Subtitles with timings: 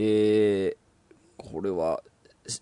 [0.00, 2.02] えー、これは、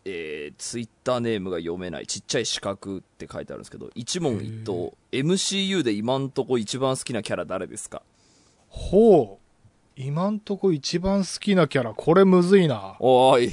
[0.07, 8.03] えー、ツイッターネームが読めないちっちゃい四角って書いてあるんですけど、一問一答、MCU で今んとこ一番好きなキャラ誰ですか？
[8.71, 10.01] ほう。
[10.01, 12.97] 今んとこ一番好きなキャラ、これむずいな。
[13.01, 13.53] おーい。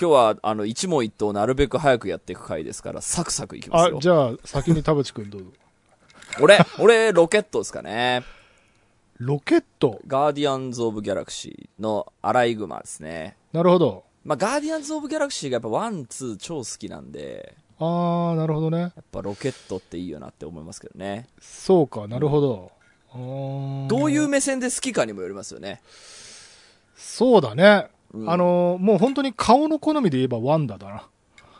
[0.00, 3.98] 今日は、あの、一問一答なるべく早くやっていく回ですから、サクサクいきますよ、。
[3.98, 5.48] あじゃあ、先に田淵くんどうぞ。
[6.40, 8.24] 俺、俺、ロケットですかね。
[9.24, 10.00] ロケット。
[10.08, 13.36] ガーディアンズ・オブ・ギャラクシーのアライグマですね。
[13.52, 14.02] なるほど。
[14.24, 18.78] まあ、ガーディアンズ・オブ・ギャラクシーがやっぱ one、two 超好きなんで、あー、なるほどね。
[18.80, 21.28] やっぱロケットっていいよなって思いますけどね。
[21.40, 22.72] そうか、なるほど。
[23.14, 25.82] うーんどういう目線で好きかにもよりますよね。
[26.96, 27.86] そうだね。
[28.14, 31.06] うんあのーもう本当に顔の好みで言えばワンダだな。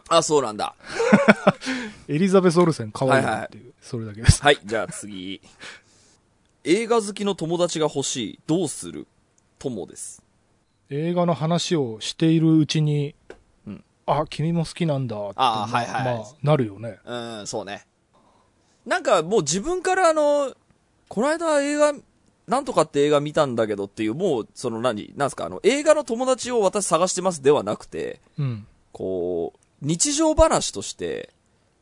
[0.09, 0.75] あ、そうなんだ。
[2.09, 4.42] エリザベス・オルセン可愛いなっていう、それだけです。
[4.42, 5.41] はい、じゃあ次。
[6.65, 8.41] 映画好きの友達が欲しい。
[8.47, 9.09] どうする？
[9.59, 10.23] 友です。
[10.91, 13.15] 映画の話をしているうちに、
[13.66, 16.98] うんあ、君も好きなんだって、あーはいはいはいまあ、なるよね。
[17.05, 17.86] うん、そうね。
[18.86, 20.55] なんかもう自分からあの、
[21.09, 21.95] この間映画、
[22.47, 28.67] なんとかって映画見たんだけどっていう、もう、その何、なんすか、あの、映画の友達を私探してますではなくて、うん。
[28.92, 31.31] こう、日常話として、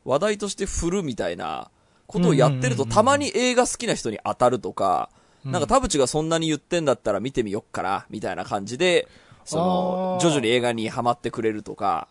[0.05, 1.71] 話題として振るみたいな
[2.11, 9.07] ことをやってると、たまに映画好きな人に当たるとか、うんなんか田淵がそんなに言ってんだったら見てみよっかな、みたいな感じで、
[9.43, 12.07] その徐々に映画にハマってくれるとか、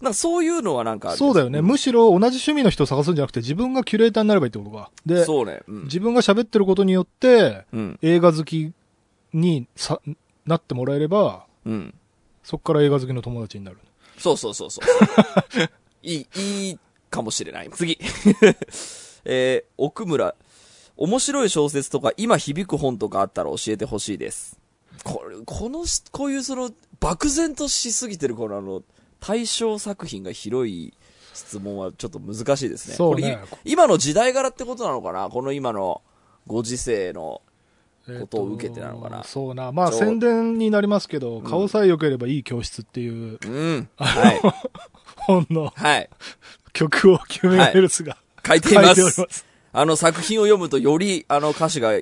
[0.00, 1.62] なんかそういうのはなんかそうだよね。
[1.62, 4.90] むしろ同じ趣味の人を探すんじゃなくて、自分がキュレーターになればいいってことか。
[5.06, 5.60] で、そうね。
[5.68, 5.82] うん。
[5.84, 7.98] 自分が喋ってることによって、うん。
[8.02, 8.72] 映画好き
[9.32, 10.00] にさ
[10.46, 11.94] なってもらえれば、うん。
[12.42, 13.78] そこから映画好きの友達になる。
[14.18, 14.84] そうそうそうそう。
[16.02, 16.78] いい、いい
[17.08, 17.70] かもしれない。
[17.70, 17.98] 次。
[19.24, 20.34] えー、奥村。
[20.96, 24.60] 面白い小説とか今響く本とかあったら教えてほしいです。
[25.02, 28.82] これ、このし、こういうその、漠然としすぎてるこのあの、
[29.18, 30.94] 対象作品が広い
[31.32, 32.94] 質問はちょっと難しいですね。
[32.94, 35.28] そうねこれい今の時代柄ってことなのかな？
[35.30, 36.02] この今の
[36.46, 37.42] ご時世の。
[38.06, 39.16] ことを受けてなのかな？
[39.16, 39.72] えーとそうな。
[39.72, 43.88] まあ宣伝になりますけど、顔さえ良ければいい教室っていううん。
[43.96, 44.40] はい。
[45.16, 46.10] 本のはい。
[46.74, 49.02] 曲をキュメヘルスが、書いています。
[49.02, 49.44] ます。
[49.72, 51.92] あの作品を読むとよりあの歌詞が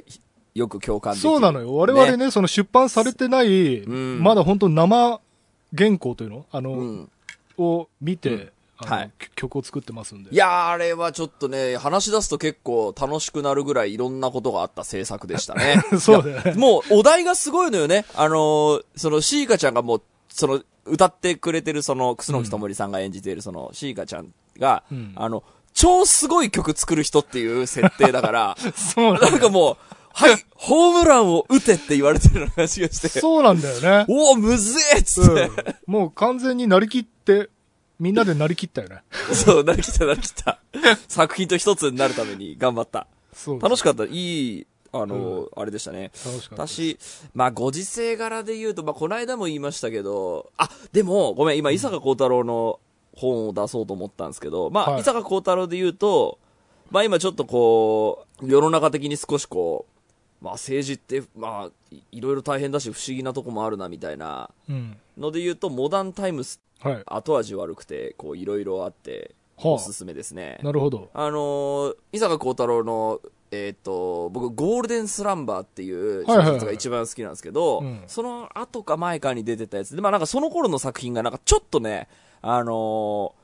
[0.55, 1.31] よく共感できる。
[1.31, 1.75] そうなのよ。
[1.75, 5.21] 我々ね、その出版されてない、うんまだ本当生
[5.77, 6.47] 原稿というの？
[6.51, 7.11] あの、うん。
[7.59, 10.31] を見て、あのはい曲を作ってますんで。
[10.31, 15.83] いやー、あれはちょっとね、話し出すと結構楽しくなるぐらいいろんなことがあった制作でしたね。
[16.01, 18.05] そうねもう、お題がすごいのよね。
[18.15, 29.77] あのーその、シーカちゃんがもう、その、歌ってくれてるその、楠木智りさんが演じているその、シーカちゃんが、うんあの、超すごい曲作る人っていう設定だから、 そうなんかもう、
[30.15, 34.07] はい、 ホームランを打てって言われてる話がして、そうなんだよね。
[34.13, 35.51] おお、むずえっつって、うん。
[35.87, 37.49] もう完全になりきって、
[37.99, 39.03] みんなでなりきったよね。
[39.33, 40.59] そう、なりきったなりきった。
[41.09, 43.07] 作品と一つになるために頑張った。
[43.33, 43.61] そう。
[43.61, 44.05] 楽しかった。
[44.05, 46.11] いい、あの、あれでしたね。
[46.25, 46.67] 楽しかった。
[46.67, 46.99] 私、
[47.35, 52.81] まあ、ご時世柄で言うと、まあ、この間も言いましたけど、あ、でも、ごめん、今、伊坂幸太郎の
[53.15, 56.39] 本を出そうと思ったんですけど、まあ、はい伊坂幸太郎で言うと、
[56.91, 59.87] まあ、今ちょっとこう、世の中的に少しこ
[60.41, 64.97] う、まあ、政治って、まあ、いいろいろ大変だし、不思議なとこもあるな、みたいなうん。
[65.17, 67.03] ので言うと、モダンタイムス、はい。
[67.07, 70.59] 後味悪くて、こう、いろいろあって、はあおすすめですね。
[70.63, 71.11] なるほど。
[71.15, 73.21] あのー、伊坂幸太郎の、
[73.53, 82.09] えっ、と、僕、ゴールデンスランバーっていう小説が一番好きなんですけど、その後か前かに出てたやつで、まあなんかその頃の作品がなんかちょっとね、
[82.43, 83.43] あのー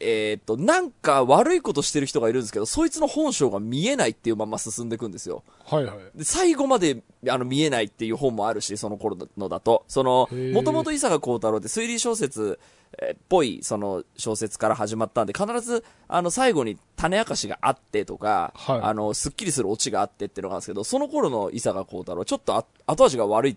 [0.00, 5.44] えっ、と、なんか悪いことしてる人がいるんですけど、そいつの本性が見えないっていうまま進んでいくんですよ。
[5.64, 5.96] はいはい。
[6.14, 9.84] で、最後まで、あの、見えないっていう本もあるし、その頃のだと。
[9.88, 12.58] そのもともと伊坂幸太郎って推理小説、
[13.00, 23.56] えーっぽい、その、小説から始まったんで、必ず、あの、最後に種明かしがあってとか、はいあの、すっきりするオチがあってっていうのがあるんですけど、その頃の伊坂幸太郎、ちょっとあ後味が悪い、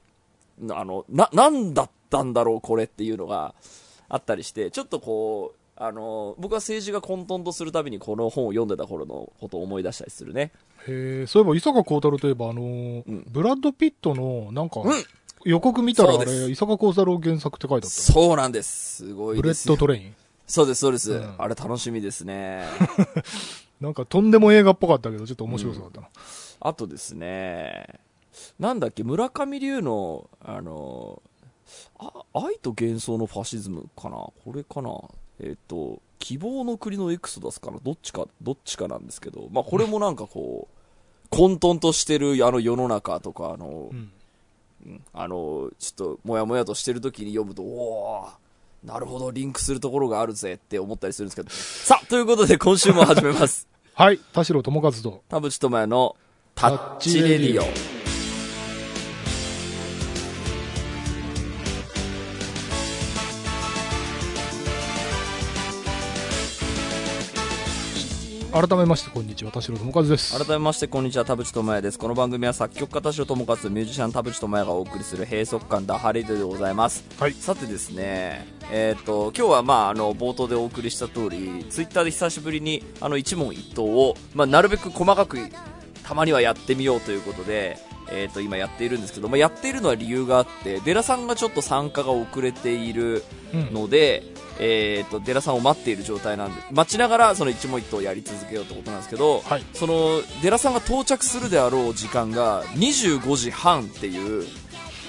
[0.72, 3.54] あの、な、なんだったんだろう、これっていうのが
[4.10, 10.52] あったりして、ちょっとこう、あの、僕は政治が混沌とするたびにこの本を読んでた頃のことを思い出したりするね。
[10.88, 14.94] へえ、そういえば、伊坂幸太郎といえば、あのーうんブラッド・ピットの、なんか、うん
[15.46, 18.02] 予告見たらあれ、伊坂幸太郎原作って書いてあった。
[18.02, 18.96] そうなんです。
[19.06, 20.16] すごいブレット・トレイン？
[20.48, 22.64] そうです、そうです、うんあれ楽しみですね。
[23.80, 26.08] なんか、とんでも映画っぽかったけど、ちょっと面白そうだったな。
[26.60, 28.00] あとですね、
[28.60, 31.37] なんだっけ、村上龍の、あの、あ
[32.34, 34.16] 愛と幻想のファシズムかな？
[34.18, 34.92] これかな？
[35.40, 37.80] えっ、と、希望の国のエクソダスかな？
[37.84, 40.78] どっちか、どっちかなんですけど、まあこれもなんかこう、
[41.30, 44.12] 混沌としてるあの世の中とか、あのう、ん。
[44.86, 51.50] うんあの、ちょっと、もやもやとしてる時に読むと、おー、なるほど、リンクするところがあるぜって思ったりするんですけど。
[51.50, 53.68] さあ、ということで今週も始めます。
[53.94, 55.24] はい、田代智和と。
[55.28, 56.16] 田淵智也の
[56.56, 57.97] タッチレディオ。
[68.52, 70.38] 改めまして、こんにちは、田代智和です。
[70.38, 77.34] 改めましてこんにちは田淵智也ですこの番組は作曲家田代智和とミュージシャン田淵智也がお送りする閉塞感ダハレディでございますはい。
[77.34, 85.40] さてですねえっ、と今日はまああの冒頭でお送りした通りツイッターで久しぶりにあの一問一答をまあなるべく細かく
[86.04, 87.78] たまにはやってみようということで
[88.10, 93.24] えー、と今やっているんですけど、まあ、やっているのは理由があってデラさんがちょっと参加が遅れている
[93.54, 93.74] うん。
[94.60, 99.64] えー、とデラさんを待っている状態なんで待ちながらその一問一答をやり続けようってことなんですけど、はい。
[99.74, 104.46] そのデラさんが到着するであろう時間が25時半っていう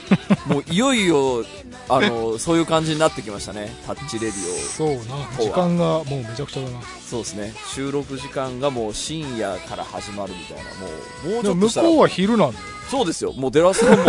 [0.46, 1.44] もういよいよ
[1.88, 6.78] あのそういう感じになってきましたねタッチレディそうな、時間がもうめちゃくちゃだな。
[6.78, 10.86] オそうですね収録時間がもう深夜から始まるみたいなも
[11.26, 12.64] うもうちでょっと向こうは昼なんだよ。
[12.90, 14.04] そうですよもうデラさんも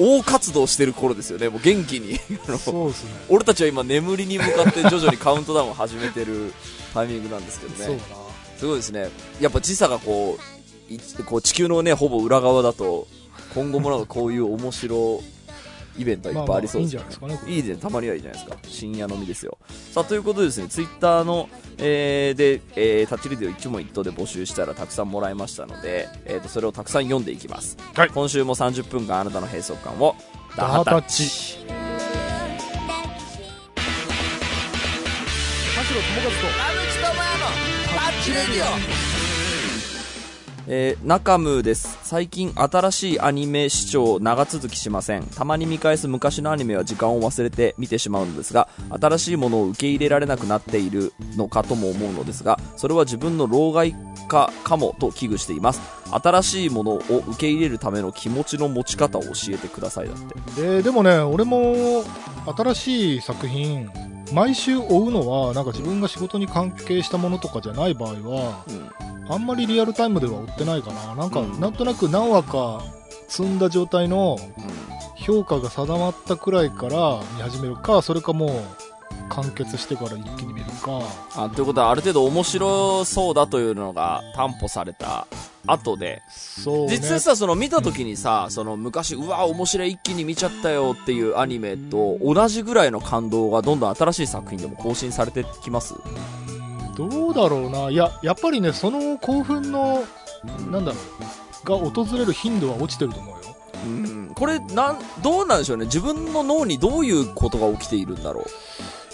[0.00, 2.18] 大活動してる頃ですよねもう元気に
[2.58, 3.10] そうですね。
[3.28, 6.52] 俺たちは今眠りに向かって徐々にカウントダウンを始めてる
[6.94, 8.02] タイミングなんですけどねそうな。
[8.60, 9.08] すごいですね。
[9.40, 10.38] やっぱ時差がこ
[10.90, 13.08] う、いこう地球のね、ほぼ裏側だと、
[13.54, 15.22] 今後もなんかこういう面白
[16.00, 17.06] イベントはいっぱいありそうですよね。
[17.20, 17.76] まあまあいいんじゃないですかねいい。
[17.76, 18.56] たまにはいいじゃないですか。
[18.62, 19.58] 深夜飲みですよ。
[19.92, 27.76] さあ、ということでですね、ツイッターの、えーで、えータッチレディオ一問一答で募集したらたくさんもらいましたので、えーと、それをたくさん読んでいきます。
[27.94, 30.16] はい今週も30分間あなたの閉塞感を、
[30.56, 31.58] ダハタッチ。
[35.74, 36.20] 田代智
[39.04, 39.09] 和
[40.72, 41.98] えー、中ムです。
[42.04, 45.24] 最近新しいアニメ視聴長続きしません。
[45.24, 53.96] たまに見返す昔のアニメは時間を忘れて見てしまうのですが新しいものを受け入れられなくなっているのかとも思うのですがそれは自分の老害
[54.28, 55.80] 化かもと危惧しています。
[56.12, 60.62] 新しいものを受け入れるための気持ちの持ち方を教えてくださいだって。
[60.62, 62.04] ででもね俺も
[62.46, 63.90] 新しい作品
[64.32, 68.90] 毎週追うのはなんか自分が仕事に関係したものとかじゃない場合はうん。
[69.32, 71.14] あんまりリアルタイムでは追ってないかな。
[71.14, 71.60] なんか、うん。
[71.60, 72.82] なんとなく何話か
[73.28, 74.38] 積んだ状態の
[75.16, 78.50] 評価が定まったくらいから見始めるかそれかもう
[79.28, 81.00] 完結してから一気に見るか。
[81.36, 85.26] あということはある程度面白そうだというのが担保された
[85.66, 86.22] 後で。
[86.28, 86.96] そうね。
[86.96, 95.94] 実際さその見た時にさ、その昔うわ面白い一気に見ちゃったよっていうアニメと同じぐらいの感動がどんどん新しい作品でも更新されてきます？
[95.94, 97.90] うんどうだろうな。
[97.90, 100.04] いややっぱりねその興奮の
[100.70, 100.98] なんだろ
[101.64, 103.56] うが訪れる頻度は落ちてると思うよ。
[103.84, 104.32] うん。
[104.34, 105.86] これなんどうなんでしょうね。
[105.86, 108.44] 自分の脳にどういうことが起きているんだろ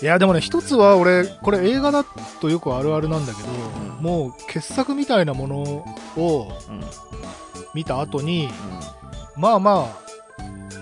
[0.03, 2.05] いやでもね一つは俺これ映画だ
[2.41, 4.05] とよくあるあるなんだけど、ん。
[4.05, 5.57] もう傑作みたいなもの
[6.17, 6.81] をう、うん。
[7.75, 8.49] 見た後に
[9.37, 10.07] まあまあ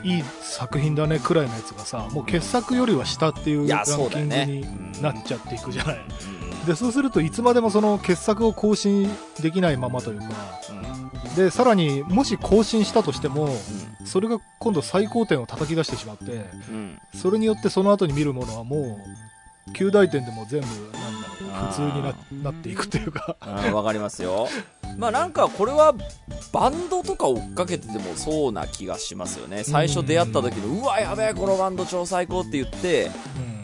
[0.04, 5.96] いい作品だねくらいのやつがさもう傑作よりは下っていうランキングになっちゃっていくじゃない、
[6.38, 9.08] うんでそうするといつまでもその傑作を更新
[9.40, 10.26] できないままというか
[11.36, 13.48] でさらにもし更新したとしても
[14.04, 16.38] それが今度最高点を叩き出してしまってうん。
[16.38, 18.98] うんそれによってその後に見るものはも
[19.66, 22.02] う9大点でも全部なんだろう普通に
[22.42, 23.36] ななっていくというか。
[23.72, 24.48] わかりますよ。
[24.98, 25.94] まあなんかこれは
[26.52, 29.64] バンドとか追っかけててもそうな気がしますよね。
[29.64, 33.10] 最初出会った時のうわやべえこのバンド超最高って言って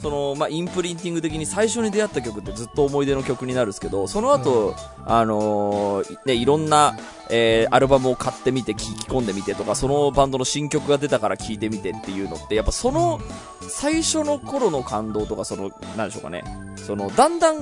[0.00, 6.96] その、まあ、インプリンティング的に最初に出会った曲ってずっと思い出の曲になるんですけど、その後、あのーね、いろんな、
[7.28, 13.20] えーアルバムを買ってみて、聴き込んでみてとか、そのバンドの新曲が出たから聴いてみてっていうのって、やっぱその、
[13.68, 16.42] 最初の頃の感動とか、その、なんでしょうかね、
[16.76, 17.60] その、だんだん、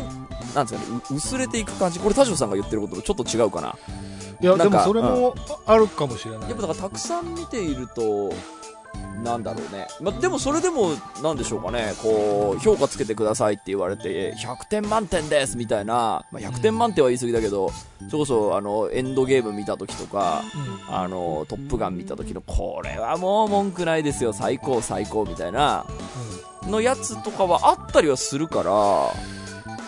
[0.55, 1.99] なんですかね、う薄れていく感じ。
[1.99, 3.77] これ、田代さんが言ってることとちょっと違うかな。
[4.41, 5.35] いやなんかでもそれも
[5.67, 8.33] あるかもしれないやっぱだからたくさん見ていると、
[9.23, 9.89] なんだろうね。
[10.01, 10.91] まあ、でもそれでも、
[11.23, 17.71] なんでしょうかね、こう、評価つけてくださいって言われて、100点満点ですみたいな、まあ、100点満点は言い過ぎだけど、
[18.09, 20.43] それこそ、あの、エンドゲーム見た時とか、
[20.89, 20.95] うん。
[20.95, 25.85] あの、トップガン見た時の、これはもう文句ないですよ、最高最高みたいな、
[26.67, 29.13] のやつとかはあったりはするから、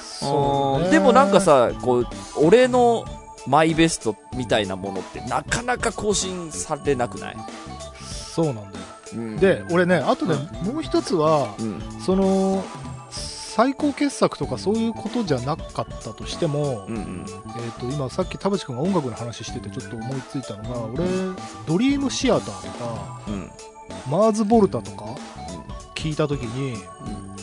[0.01, 3.05] そうでもなんかさ、こう、俺の
[3.47, 7.37] マイベストみたいなものってなかなか更新されなくない、
[8.35, 8.80] そうなんだ
[9.39, 12.65] で俺ねあとねもう一つはうん、その
[13.61, 17.27] 最高傑作とかそういうことじゃなかったとしても、うんうん。
[17.27, 21.05] えっ、と、今さっき田淵君が音楽の話しててちょっと思いついたのが、俺、
[21.67, 23.51] ドリームシアターとか、うん。
[24.09, 25.05] マーズボルタとか
[25.97, 26.77] 聞いた時に、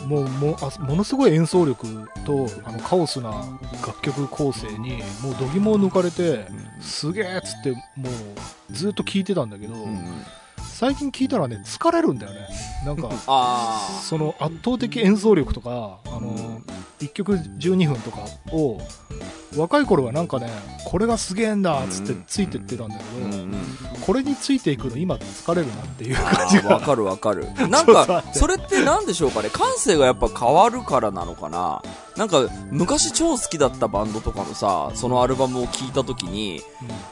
[0.07, 3.45] もうもあものすごい演奏力とあのカオスな
[3.85, 6.47] 楽曲構成にもう度肝を抜かれて
[6.79, 8.09] すげえっつっても
[8.69, 9.81] うずっと聴いてたんだけど、うん。
[9.81, 10.25] うん。
[10.79, 12.47] 最近聞いたらね疲れるんだよね。
[12.85, 16.61] なんか あその圧倒的演奏力とかあの
[16.99, 18.19] 1曲12分とか
[18.51, 18.79] を
[19.57, 20.51] 若い頃はなんかね
[20.85, 23.55] これがすげえんだっつってついてってたんだけど、うん。
[24.05, 26.69] これについていくの今疲れるなっていうあ感じが。
[26.69, 27.47] ーわかるわかる。
[27.67, 29.49] なんかそれってなんでしょうかね？
[29.49, 31.81] 感性がやっぱ変わるからなのかな？
[32.17, 36.63] なんか、昔超好きだったバンドとかのさ、そのアルバムを聴いた時に、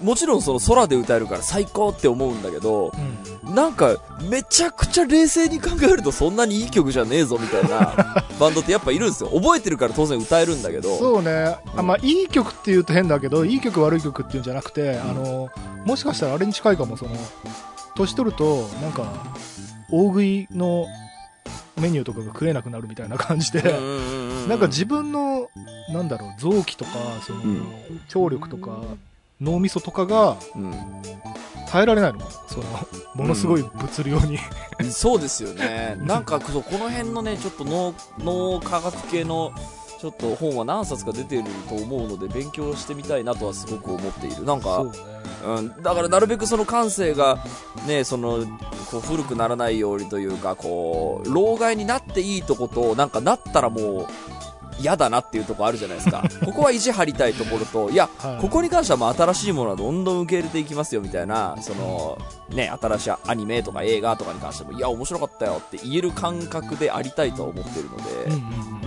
[0.01, 3.95] もちろんその空で歌えるから最高って思うんだけど、うんなんか、
[4.29, 9.29] めちゃくちゃ冷静に考えるとそんなにいい曲じゃねえぞみたいな バンドってやっぱいるんですよ。
[9.29, 10.97] 覚えてるから当然歌えるんだけど。
[10.99, 15.49] そうね、あまあ、いい曲っていうと変だけどいい曲悪い曲っていうんじゃなくて、あの
[15.85, 17.11] もしかしたらあれに近いかもその
[17.95, 19.03] 年取るとなんか
[19.89, 20.87] 大食いの
[21.79, 23.61] メニューとかが食えなくなるみたいな感じで、
[24.49, 25.49] なんか自分の
[25.93, 26.91] なんだろう臓器とか
[27.25, 27.65] その、うん
[28.09, 28.81] 聴力とか
[29.41, 30.73] 脳みそとかがうん。
[31.67, 32.19] 耐えられないの。
[32.19, 32.65] かなその
[33.15, 34.39] ものすごい物量に、
[34.91, 35.97] そうですよね。
[35.99, 39.51] なんかこの辺のね、ちょっと脳、脳科学系の、
[39.99, 44.43] ちょっと本は何冊か出てると思うので、勉強してみたいなとはすごく思っている。
[44.43, 44.93] なんかそう、ね。
[45.45, 47.43] うん、だからなるべくその感性が、
[47.87, 48.45] ね、その、
[48.91, 54.07] こう古くならないようにというか、こう、老害になっていいとこと、なんかなったらもう、
[54.79, 56.23] 嫌だなっていうとこあるじゃないですか。
[56.45, 62.17] ここは意地張りたいところと、いや、はいここに関してはもう新しいものはどんどん受け入れていきますよみたいな、その、
[62.49, 68.85] ね、新しいアニメとか映画とかに関しても、いや、面白かったよって言える感覚でありたいとは思ってるので、うん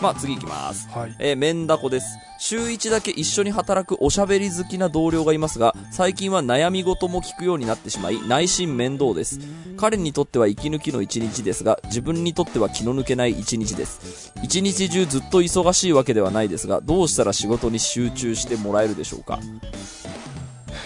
[0.00, 0.88] まあ次行きます。
[0.94, 2.18] うんはいえー、メンダコです。
[2.38, 9.38] 週一だけ一緒に働くおしゃべり好きな同僚がいますが、最近は悩み事も聞くようになってしまい、内心面倒です。
[9.78, 14.32] 彼にとっては息抜きの一日ですが、自分にとっては気の抜けない一日です。
[14.42, 19.38] 一日中ずっと忙しいわけではないですが、どうしたら仕事に集中してもらえるでしょうか？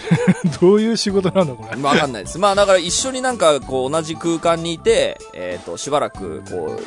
[0.59, 1.81] どういう仕事なんだこれ？
[1.81, 2.39] わかんないです。
[2.39, 6.79] まあだから一緒になんかこう同じ空間にいて、えっ、と、しばらくこ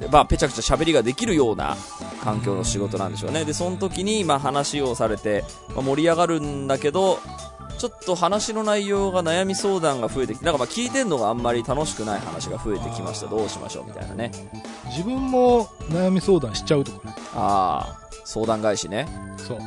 [0.00, 1.76] う、まあぺちゃくちゃ喋りができるような
[2.22, 3.44] 環境の仕事なんでしょうね。
[3.44, 7.18] で、その時にまあ話をされて、まあ、盛り上がるんだけど、
[7.80, 13.26] ちょっと話の内容が悩み相談が増えてきて、なんかまあ聞いてんのがあんまり楽しくない話が増えてきました。
[13.26, 14.30] どうしましょうみたいなね。
[14.90, 19.08] 自分も悩み相談しちゃうとかねああ、相談返しね。
[19.38, 19.58] そう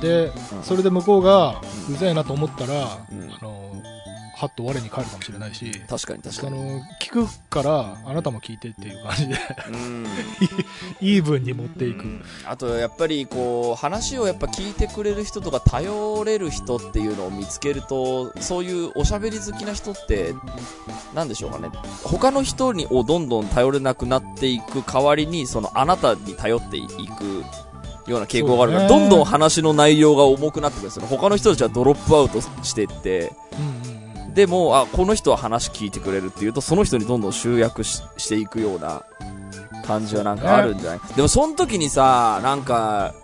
[0.00, 2.74] で、うんそれで向こうがうざいなと思ったら、
[3.12, 3.61] うんあの
[4.42, 6.58] はっと我に返るかもしれないし確かに確かに。
[6.58, 9.36] あの聞くからあなたも聞いてっていう感じで。
[9.68, 10.06] うん。
[11.00, 12.24] イーブンに持っていく、うん。
[12.44, 20.34] あとやっぱりこう話をやっぱ聞いてくれる人とか頼れる人っていうのを見つけるとそういうおしゃべり好きな人って
[21.14, 21.68] なんでしょうかね。
[22.02, 27.44] 他の人にをどんどん頼れなくなっていく代わりにそのあなたに頼っていく
[28.10, 33.32] ような傾向があるから、どんどん話の内容が重くなってくるんですよ他の人たちはドロップアウトしていって。
[33.86, 33.91] うん
[34.34, 39.04] でもあこの人は話聞いてくれるっていうとその人にどんどん集約ししていくような
[39.84, 43.14] 感じはなんかあるんじゃない、でもその時にさなんか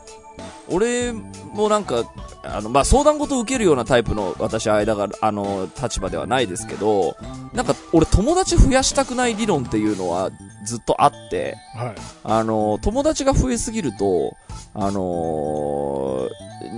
[0.69, 2.05] 俺もなんか
[2.43, 7.17] あの、まあ、相談事を受けるようなタイプの私間があの立場ではないですけど
[7.53, 10.31] なんか俺友達増やしたくない理論っていうのは
[10.65, 11.95] ずっとあってはい。
[12.25, 14.37] あの友達が増えすぎると
[14.75, 16.29] あの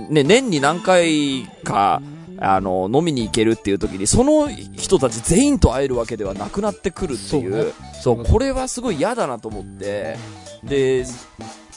[0.09, 2.01] ね年に何回か
[2.43, 7.71] あの、飲みに行けるっていう時に、その人たち全員と会えるわけではなくなってくるっていう、
[8.01, 10.17] そうこれはすごい嫌だなと思って、
[10.63, 11.05] で、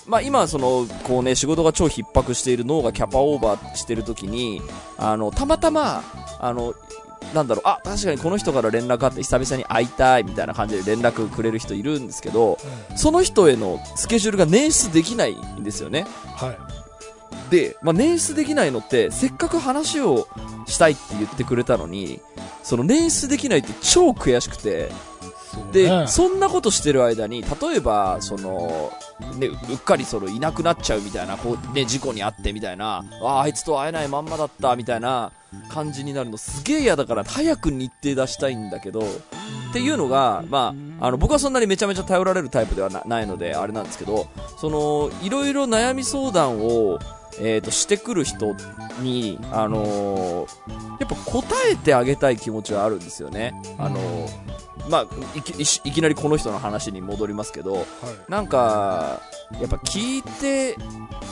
[0.07, 4.63] まあ今その、こうね、仕事が超逼迫している脳がキャパオーバーしてる時に、
[4.97, 6.03] あの、たまたま、
[6.41, 6.75] あの、
[7.35, 12.57] なんだろう、あ、確かにこの人から連絡あって久々に会いたいみたいな感じで連絡くれる人いるんですけど、
[12.97, 16.07] その人へのスケジュールが捻出できないんですよね。
[16.37, 16.84] はい
[17.51, 20.29] で、まあ、捻出できないのって、せっかく話を
[20.67, 22.21] したいって言ってくれたのに、
[22.63, 24.91] その捻出できないって超悔しくて、
[25.73, 26.07] で、ね。
[26.07, 28.93] そんなことしてる間に、例えば、その、
[29.39, 35.33] ね、うっかりそのいなくなっちゃうみたいな、こう、ね、事故に遭ってみたいな、ああ、あいつと会えないまんまだった、みたいな
[35.69, 46.99] 感じになるのすげえ嫌だから、早く日程出したいんだけど、っていうのが、まあ、あの、僕はそんなにめちゃめちゃ頼られるタイプではなないので、あれなんですけど、その、いろいろ悩み相談を
[47.41, 48.55] えっ、と、してくる人
[49.01, 53.61] に、あのーやっぱ答えてあげたい気持ちはあるんですよね。
[53.79, 57.85] あのーまあ、いきいきなりこの人の話に戻りますけど、はい
[58.29, 59.21] なんか、
[59.61, 60.77] やっぱ聞いて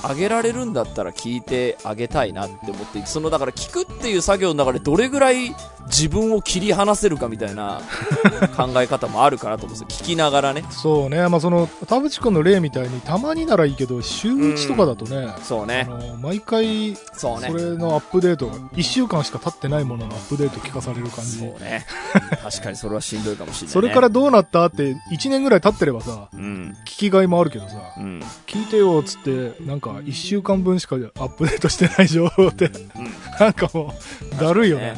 [0.03, 5.55] あげられるんだったら聞いてあげたいなって思って、そのだから聞くっていう作業の中でどれぐらい
[5.93, 7.83] 自分を切り離せるかみたいな
[8.57, 10.05] 考え方もあるかなと思うんですよ。
[10.05, 10.65] 聞きながらね。
[10.71, 15.87] そうね、まあ、その田淵君の例みたいにたまにならいいけど週1とかだとね、あそうね。
[15.89, 17.39] の毎回そ。
[17.43, 21.85] れのアップデートが1週間しか経ってないもののアップデート聞かされる感じ、そうね。
[22.43, 23.73] 確かにそれはしんどいかもしれない、ね。
[23.73, 26.77] それからどうなったって1年ぐらい経ってればさうん。
[26.85, 28.23] 聞きがいもあるけどさうん。
[28.47, 32.71] 聞いてよっつってなんか1週間分しかアップデートしてない情報って
[33.39, 33.95] なんかも
[34.37, 34.95] うだるいよね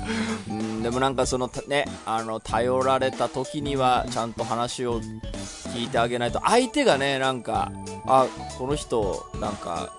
[0.48, 7.72] うん、でもなんかそのたね、あの、頼られた時には、ちゃんと話を聞いてあげないと、相手がね、なんか、
[8.06, 8.26] あ、
[8.58, 9.90] この人、なんか、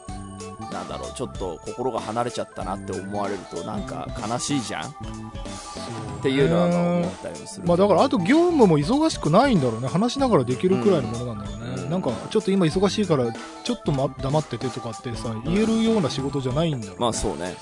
[0.71, 4.89] なんだろう、ちょっと心が離れちゃったなって思われると、なんか悲しいじゃん？
[4.89, 7.67] っていうのはまあ思ったりもする。
[7.67, 9.87] まあだからあと業務も忙しくないんだろうね。
[9.87, 11.89] 話しながらできるくらいのものなんだろうね、うん。
[11.89, 17.55] なんかちょっと今忙しいからちょっと、ま、黙っててとかってさ言えるような仕事じゃないんだろう、まあそうね。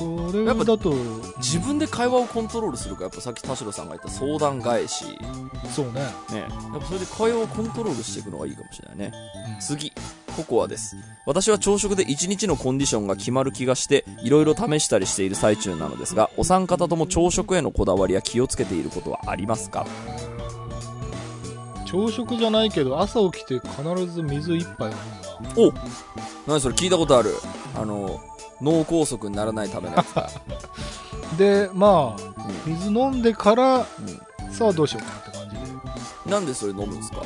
[0.00, 0.94] それやっぱだと
[1.36, 5.04] 自分で会話をコントロールするか、やっぱさっき田代さんが言った相談返し、
[5.70, 6.00] そうね、
[6.32, 6.46] ね、や
[6.78, 9.12] っぱそれで会話をコントロールしていくのがいいかもしれないね。
[9.60, 9.92] 次、
[10.34, 10.96] ココアです。
[11.26, 19.86] 私は朝食で1日のコンディションが決まる気がして、いろいろ試したりしている最中なのですが、お三方とも朝食へのこだわりや気をつけていることはありますか？
[21.84, 24.94] 朝食じゃないけど朝起きて必ず水一杯は
[25.56, 25.72] 飲むな。
[26.46, 26.74] お何それ？
[26.74, 27.34] 聞いたことある。
[27.76, 28.20] あの、
[28.60, 30.30] 脳梗塞にならないためのやつだ。
[31.38, 33.86] でまあう水飲んでからん。
[34.52, 35.64] さあどうしようかなって感
[36.24, 36.30] じ。
[36.30, 37.22] なんでそれ飲むんですか？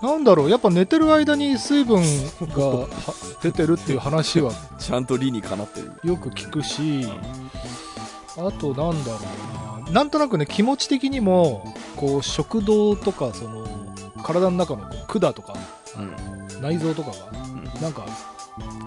[0.00, 2.02] なんだろうやっぱ寝てる間に水分
[2.56, 2.86] がは
[3.42, 5.92] 出てるっていう話はちゃんと理にかなってる。
[6.04, 7.06] よく聞くし
[8.36, 9.18] あとなんだろ
[9.80, 13.66] うななんとなくね気持ち的にもこう食道とかその
[14.22, 15.54] 体の中のこう管とか
[15.96, 16.62] うん。
[16.62, 18.04] 内臓とかがうんなんか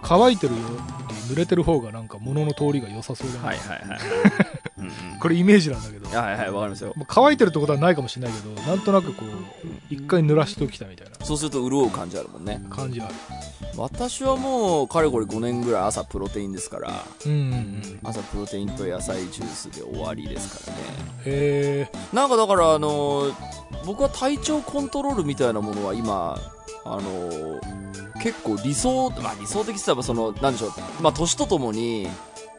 [0.02, 0.60] 乾いてるよ
[1.00, 1.00] り
[1.32, 4.00] 濡れてる方がなんか物の通りが良さそうだな、はいはいはい。
[4.80, 5.20] うんうん。
[5.20, 6.94] これイメージなんだけどはいはい、わかりますよ。
[6.98, 9.30] まあ乾いてるってことはないかもしれないけどなんとなくこう
[9.90, 12.62] 一回濡らしておきたみたいなそうすると潤う感じあるもんね。
[12.70, 13.14] 感じある
[13.77, 16.92] 私はもう、かれこれ5年ぐらい朝プロテインですから、
[17.25, 20.84] うんうんうん朝プロテインと野菜ジュースで終わりですからね。
[21.25, 26.38] へえなんかだから、あのー僕は体調コントロールみたいなものは今、
[26.85, 27.91] あのー
[28.22, 32.07] 結構理想、まあ理想的って言ったらその、なんでしょう、まあ年とともに、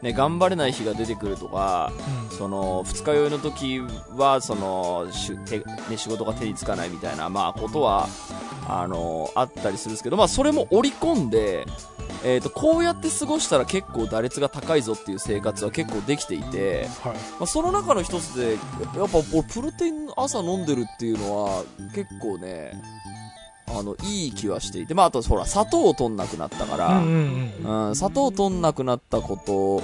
[0.01, 1.91] ね、頑張れない日が出てくるとか、
[2.37, 3.79] その、二日酔いの時
[4.17, 5.59] は、その、しゅ手
[5.89, 8.09] ね、仕事が手につかないみたいな、まあことは、
[8.67, 11.65] あのあったりするんですけど、まあそれも織り込んで、
[12.25, 17.13] えっ、と、こうやって過ごしたら結構打率が高いぞっていう生活は結構できていて、はい。
[17.13, 18.53] まあ、その中の一つで、
[18.97, 22.73] やっぱ俺プロテイン朝飲んでるっていうのは結構ね、
[23.77, 29.83] あの、いい気はしていて、まああとほら、砂糖を取んなくなったから、うんうんうんうん、砂糖を取んなくなったこと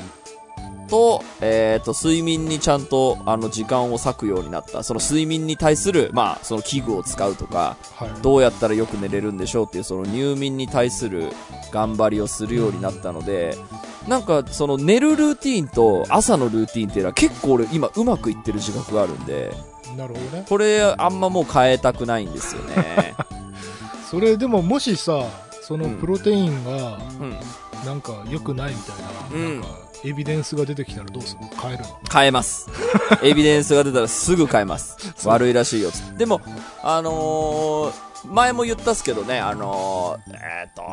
[0.89, 4.83] と、えっ、と、睡眠にちゃんと、あの、時間を割くようになった。
[4.83, 11.31] その睡眠に対する、まあ、その器具を使うとか、はいどうやったらよく寝れるんでしょうっていう、その入眠に対する
[11.71, 13.55] 頑張りをするようになったので、
[14.07, 19.53] なんか、その寝るルーティーンと朝のルーティーンっていうのは結構俺今うまくいってる自覚があるんで、
[19.97, 23.15] なるほどねこれあんまもう変えたくないんですよね。
[24.09, 25.23] それでももしさ
[25.61, 27.35] そのうんプロテインがうん。
[27.85, 28.95] なんか良くないみたい
[29.31, 31.41] な,、うんなんかエビデンスが出てきたらどうする？
[31.41, 32.67] の変えるの変えます。
[33.23, 34.97] エビデンスが出たらすぐ変えます。
[35.25, 35.89] 悪いらしいよ。
[36.17, 36.41] でも、
[36.83, 40.83] あのー前も言ったっすけどね、あのーえっ、と、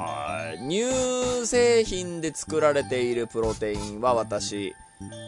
[0.69, 4.73] 乳製品で作られているプロテインは私、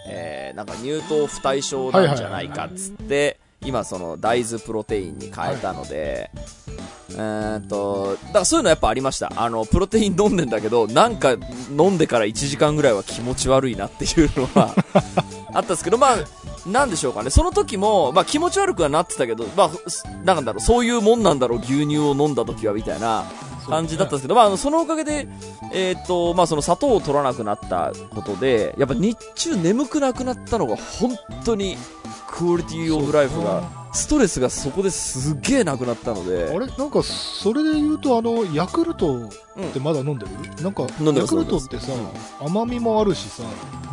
[0.08, 6.30] えー、なんか乳糖不対症なんじゃないかっつって、今その大豆プロテインに変えたので、
[7.10, 9.32] えーっと、だからそういうのやっぱありました。
[9.36, 11.36] あの、プロテイン飲んでんだけど、なんか
[11.70, 14.74] 飲んでから1時間ぐらいは気持ち悪いなっていうのは
[15.54, 16.16] あったんですけど、まあ、
[16.68, 17.30] なんでしょうかね。
[17.30, 23.24] その時も、まあ気持ち悪くはなってたけど、まあ、すなんだろう、そういうもんなんだろう、牛乳を飲んだ時はみたいな
[23.68, 25.28] 感じだったんですけど、まああの、そのおかげで、
[25.72, 31.78] えーっと、まあその砂糖を取らなくなったことで、やっぱ日中眠くなくなったのが本当に
[32.26, 33.62] クオリティオブライフが、
[33.98, 36.66] ストレスがそこですっげえなくなったので、あれ？
[36.66, 39.28] なんかそれで言うとあのヤクルトっ
[39.72, 40.32] てまだ飲んでる、
[40.62, 41.92] なんか飲んでますヤクルトってさ、
[42.40, 43.42] 甘みもあるしさ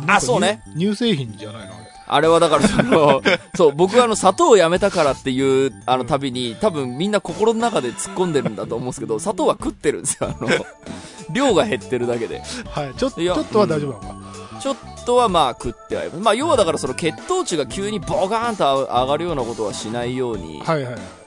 [0.00, 1.74] なんかそうね乳乳製品じゃないの？
[1.74, 3.20] あれあれはだからその、
[3.56, 10.48] そう、僕はあの砂糖をやめたからっていう、あの旅に、多分みんな心の中で突っ込んでるんだと思うんですけど、砂糖は食ってるんですよ、あの。
[11.34, 12.42] 量が減ってるだけで。
[12.70, 12.94] はい。
[12.96, 14.35] ちょっと、ちょっとは大丈夫なのか。
[14.66, 16.18] ちょっとはまあ食ってはいます。
[16.18, 20.60] まあ要はだからその血糖値が急にボカーンと上がるようなことはしないように。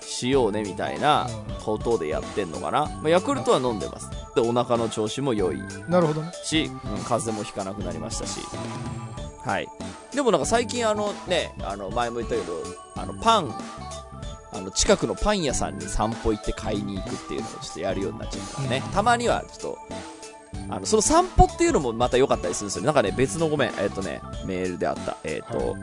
[0.02, 1.26] しようねみたいな
[1.64, 2.82] ことでやってんのかな。
[2.82, 4.10] まあヤクルトは飲んでます。
[4.36, 6.34] で、お腹の調子も良いなるほどね。
[6.44, 8.42] し、うん、風邪もひかなくなりましたし。
[9.46, 9.70] はい。
[10.14, 12.62] でもなんか最近あのね、あの前も言ったけど、
[12.98, 13.56] あのパン、
[14.52, 18.84] あの近くのパン屋さんに散歩行って買いに行くっていうのをちょっとやるようになっちゃったからね。
[18.94, 19.79] たまにはちょっと、
[20.70, 22.86] あの、その散歩っていうのもまた良かったりするんですよ。
[22.86, 25.18] なんかね、別のごめん、えっ、とね、メールであった。
[25.24, 25.78] えっ、と、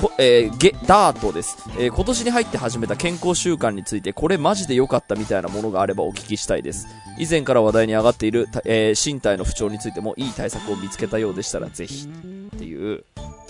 [0.00, 6.86] こえーゲ、ダートです、えー今年に入って始めた健康習慣について、これマジで良かったみたいなものがあればお聞きしたいです。
[7.18, 12.08] 以前から話題に上がっている、たえー身体の不調についてもいい対策を見つけたようでしたらぜひ。
[12.54, 13.04] っていう。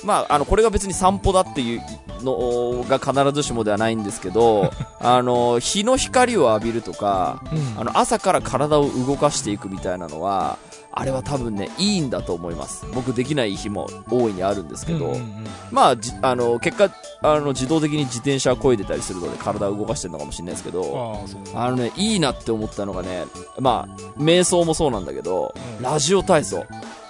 [0.05, 1.81] まあ、あの、これが別に散歩だっていう
[2.22, 4.70] のが必ずしもではないんですけど、
[5.01, 7.81] あの、日の光を浴びるとか、うん。
[7.81, 10.59] あの、朝から体を動かしていくみたいなのは、
[10.99, 12.87] あれは多分ね、いいんだと思います。
[12.95, 21.21] 僕できない日も大いにあるんですけど、うんうんうんまあ、じあの、結果、あの、自動的に自転車を漕いでたりするので体を動かしてるのかもしれないですけど、
[21.55, 23.27] あのね、いいなって思ったのがね、
[23.61, 26.65] まあ、瞑想もそうなんだけど、うんラジオ体操。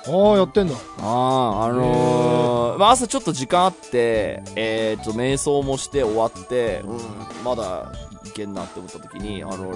[0.08, 0.74] ああ、やってんだ。
[1.00, 7.00] ああ、あのーまあ、朝ちょっと時間あって、えー、と、瞑想もして終わって、うん、
[7.44, 7.92] まだ
[8.24, 9.74] いけんなって思った時に、あの、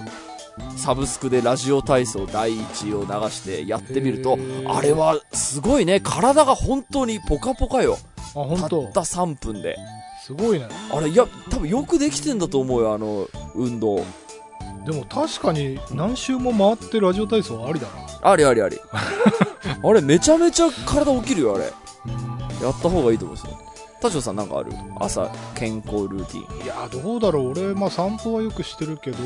[0.76, 7.98] サブスクでラジオ体操第一を流してやってみるとあれはすごいね、体が本当にポカポカよ。
[8.34, 9.76] たった3分で。
[10.24, 10.68] すごいね。
[10.92, 14.04] あれ、いや、多分よくできてんだと思うよ、あの、運動。
[14.86, 17.86] でも確かに何周も回ってラジオ体操はありだ
[18.22, 18.78] ありありあり。
[19.82, 21.64] あれ、めちゃめちゃ体起きるよ、あれ。
[22.60, 22.66] な。
[22.66, 23.58] やった方がいいと思うんですよ。
[24.00, 24.72] 田代さんなんかある？
[24.98, 26.64] 朝、健康ルーティン。
[26.64, 27.50] いや、どうだろう。
[27.50, 29.18] 俺、まあ散歩はよくしてるけど、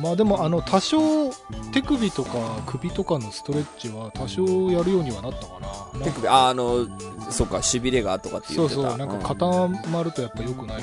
[0.00, 1.30] まあでも、あの、多少
[1.72, 2.30] 手首とか
[2.66, 6.04] 首とかのストレッチは多少やるようにはなったかな。
[6.04, 6.86] 手首、あ、あの、
[7.30, 8.82] そうか、痺れがとかって言ってた。
[8.82, 10.82] そうそう、なんか固まるとやっぱ良くない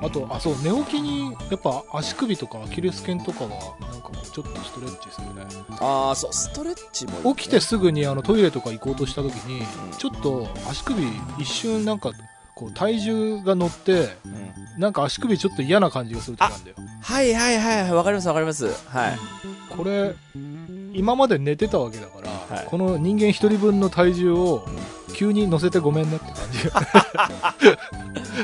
[0.00, 0.06] ら。
[0.06, 5.46] あと、あ、そう、寝起きに、やっぱ足首とかアキレス腱とかは、なんかちょっとストレッチするね。
[5.80, 7.34] ああ、そう、ストレッチもね。
[7.36, 9.66] 起きてすぐにあのトイレとか行こうとした時に、ん
[9.96, 11.02] ちょっと足首
[11.38, 12.10] 一瞬なんか、
[12.54, 16.76] こう体重が乗って、うんなんか足首ちょっと嫌な感じがする時なんだよ。
[17.00, 18.66] はいはいはいはい、わかりますわかります。
[18.88, 19.18] はい。
[19.70, 20.14] これ、
[20.92, 24.66] 今まで寝てたわけだから、はいこの人間一人分の体重を
[25.14, 26.68] 急に乗せてごめんねって感じ。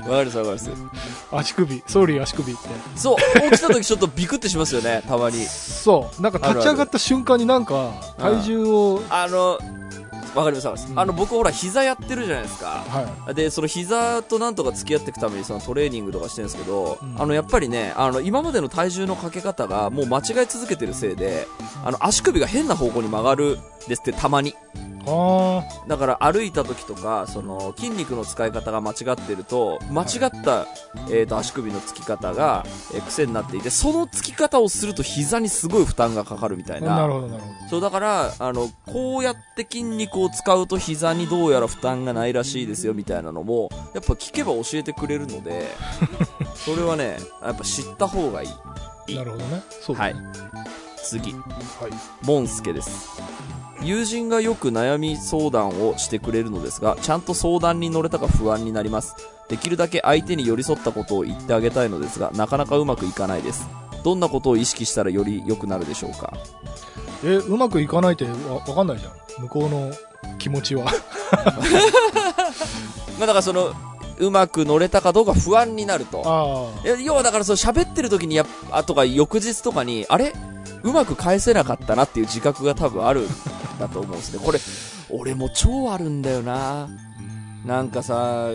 [0.08, 0.70] わかりますわかります。
[1.32, 2.62] 足首、ソーリー足首って。
[2.94, 3.16] そう、
[3.50, 5.44] 起きた時ちょっとビクってしますよね、たまに。
[5.44, 9.58] そう、なんか立ち上がった瞬間になんか体重を、あの、
[10.34, 10.90] わかります。
[10.90, 12.84] うんあの、僕ほら、膝やってるじゃないですか。
[12.88, 21.46] はで、その膝となんとか付き合っていくためにそのトレーニングとかしてるんですけど、うんあの、やっぱりね、あの、今までの体重のかけ方がもう間違い続けてるせいで、
[21.84, 24.54] あの、足首が変な方向に曲がるですって、たまに。
[25.88, 30.66] だから歩いた時とか、その筋肉の使い方が間違ってると、間違った、
[31.10, 36.96] えー、と足首のつき方が、えー癖になっていて、そのつき方をすると膝にすごい負担がかかるみたいあ、な。
[36.96, 45.68] なるほどなるほそうだから、あの、こうやって筋肉を使うと膝にどうやら負担がないらしいですよみたいなのも、やっぱ聞けば教えてくれるので、
[46.54, 48.48] それはね、やっぱ知った方がいい。
[49.08, 49.14] ど。
[49.14, 49.62] なるほどね。
[49.82, 50.16] そうはい。
[51.02, 51.32] 次。
[51.32, 51.42] はい。
[52.24, 53.20] モンスケです。
[53.82, 59.14] 友人がよく悩み相談をしてくれるのですが、ちゃんと相談に乗れたか不安になります。
[59.48, 63.68] できるだけ相手に寄り添ったことを言ってあげたいのですが、なかなかうまくいかないです。
[64.04, 66.32] どんなことを意識したらより良くなるでしょうか？
[67.24, 69.12] え、うまくいかないってわわかんないじゃん。
[69.42, 69.90] 向こうの
[70.38, 70.84] 気持ちは。
[73.18, 73.72] まあだからその、
[74.18, 76.70] うまく乗れたかどうか不安になると。
[77.02, 80.34] 要はだからその喋ってる時にやっあとか翌日とかに、あれ？
[80.82, 83.28] うまく返せなかったなっていう自覚が多分あるん
[83.78, 84.44] だと思うんですね。
[84.44, 84.58] これ、
[85.10, 86.88] 俺も超あるんだよな。
[87.64, 88.48] なんかさ、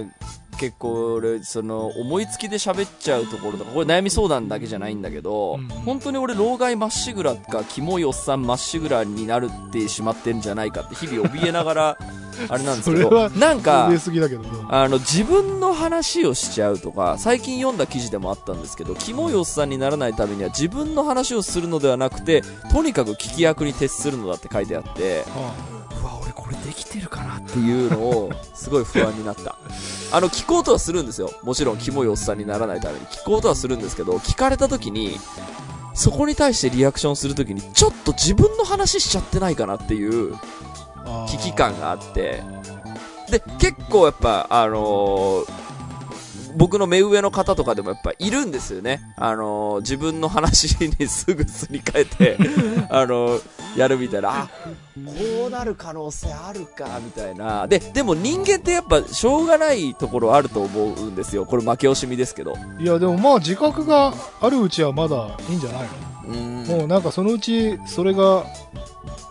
[0.55, 11.97] 結構俺、その、思いつきで喋っちゃうところとか、これ悩み相談だけじゃないんだけど、うん本当に俺、老害まっしぐらか、キモいおっさんまっしぐらになるってしまってんじゃないかって日々怯えながら、
[12.49, 13.89] あれなんですけどなんか。
[14.69, 25.53] あの、自分の話をしちゃうとか、最近読んだ記事でもあったんですけど、キモいおっさんにならないためには自分の話をするのではなくて、とにかく聞き役に徹するのだって書いてあって、あ
[26.01, 29.57] うわ、俺これできてるかなっていうのを、すごい不安になった。
[30.11, 31.31] あの、聞こうとはするんですよ。
[31.43, 33.05] もちろん、キモいおっさんにならないために。
[33.07, 35.19] 聞こうとはするんですけど、聞かれた時に、
[35.93, 40.35] そこに対してリアクションするときに、ちょっと自分の話しちゃってないかなっていう、
[41.05, 42.43] あ危機感があって
[43.29, 45.64] で、結構やっぱ、あのー
[46.55, 49.01] 僕の目上の方とかでもやっぱいるんですよね。
[49.17, 52.37] あのー自分の話にすぐすり替えて、
[52.89, 53.41] あのー
[53.77, 54.47] やるみたいな、あ、
[55.05, 57.67] こうなる可能性あるか、みたいな。
[57.67, 61.45] で、でも人間ってやっぱしょうがないところあると思うんですよ。
[61.45, 62.55] これ負け惜しみですけど。
[62.79, 65.87] いやでもまあ自覚があるうちはまだいいんじゃない
[66.29, 68.45] うんの、もうなんかそのうちそれが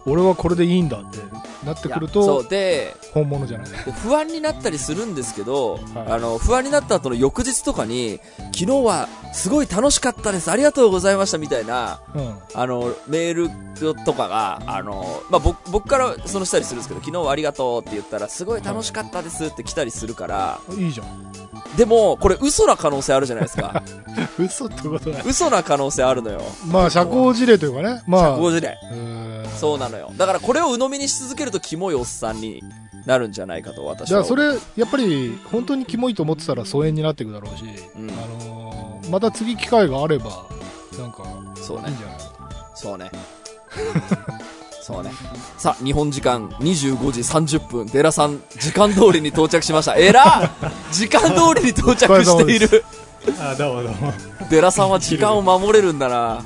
[0.06, 1.18] 俺はこれでいいんだって
[1.64, 3.70] なってくるとうで本物じゃない。
[3.70, 6.12] で不安になったりするんですけど、はい。
[6.12, 8.20] あの不安になった後の翌日とかに
[8.52, 12.38] 昨日はすごい楽しかったですありがとうございましたみたいなうん。
[12.54, 21.32] あのメールとかがあの、まあ、僕僕からそのしたりするんですけど昨日はありがとうって言ったらすごい楽しかったですって来たりするからいいじゃん。
[21.76, 23.82] でもこれ嘘な可能性あるじゃないですか。
[24.38, 25.22] 嘘ってことない。
[25.26, 26.40] 嘘な可能性あるのよ。
[26.66, 28.02] まあ社交辞令というかね。
[28.06, 28.20] まあ。
[28.22, 28.78] 社交辞令。
[29.58, 30.12] そうなのよ。
[30.16, 32.62] だからこれを鵜呑みにし続けるとキモいおっさんに
[33.06, 34.44] なるんじゃないかと私はじゃあそれ
[34.76, 37.64] やっぱり本当にキモいと思ってたら疎遠になっていくだろうし、
[37.96, 40.46] うんあのーまた次機会があれば
[40.98, 41.24] なんか
[41.56, 42.18] そうねいいんじゃない？
[42.74, 43.10] そうね。
[44.82, 45.10] そうね。
[45.56, 49.96] さあ、日本時間25時30分、デラさん、時間通りに到着しました。
[49.96, 50.50] えら
[50.92, 52.84] 時間通りに到着している。
[53.40, 54.12] あどうもどうも。
[54.50, 56.42] デラさんは時間を守れるんだな。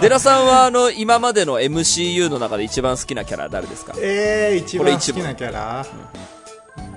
[0.00, 3.94] デラさんは、あの、今までの MCU の中で一番好きなキャラ誰ですか？
[3.98, 5.86] えー、一番好きなキャラ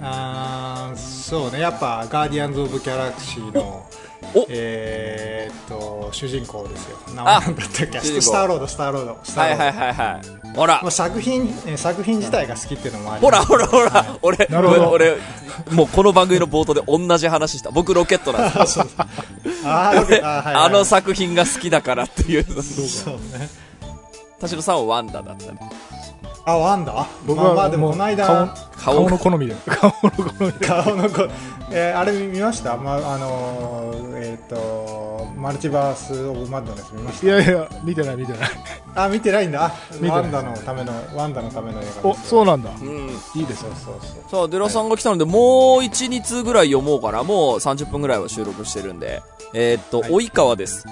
[0.01, 3.85] あーそうねやっぱガーディアンズ・オブ・ギャラクシーの
[4.35, 4.45] お。
[4.49, 6.97] えー、っと主人公ですよ。
[7.15, 7.99] 名あ前なんだったっけ？
[8.01, 9.63] スターロードスターロードスターロード。
[9.63, 10.21] はいはいはいは
[10.53, 10.55] い。
[10.55, 10.81] ほら。
[10.81, 13.21] もう、作品えー作品自体が好きっていうのもあり。
[13.21, 14.89] ほらほらほら、俺、なるほど。
[14.89, 15.17] 俺、
[15.71, 17.69] もうこの番組の冒頭で同じ話した。
[17.71, 18.79] 僕ロケットなんです。
[18.79, 18.87] よ。
[19.65, 20.55] ああーはいはい。
[20.65, 22.43] あの作品が好きだからっていう。
[22.43, 23.49] そうね。
[24.39, 25.59] 田代さんはワンダだったね。
[26.49, 27.05] あワンダ？
[27.25, 29.55] 僕はまあまあでもこの間顔顔 顔の好みで。
[29.65, 30.51] 顔の好み。
[30.53, 31.27] で顔の子、
[31.71, 37.27] えーあれ見ました、まああのーえっ、とマルチバース・オブ・マッドネス見ました？
[37.27, 38.49] いやいや見てない見てない。
[38.95, 39.71] あ見てないんだ。
[39.99, 40.15] 見てない。
[40.15, 42.69] ワンダのためのワンダのための映画おそうなんだ。
[42.81, 43.09] うん。
[43.35, 43.95] いいですそうよそう
[44.31, 44.41] そう。
[44.41, 47.23] さあ、デラさんが来たので、もう1、2通ぐらい読もうかな。
[47.23, 49.21] もう30分ぐらいは収録してるんで。
[49.53, 50.11] えーっと、はい。
[50.11, 50.85] 及川です。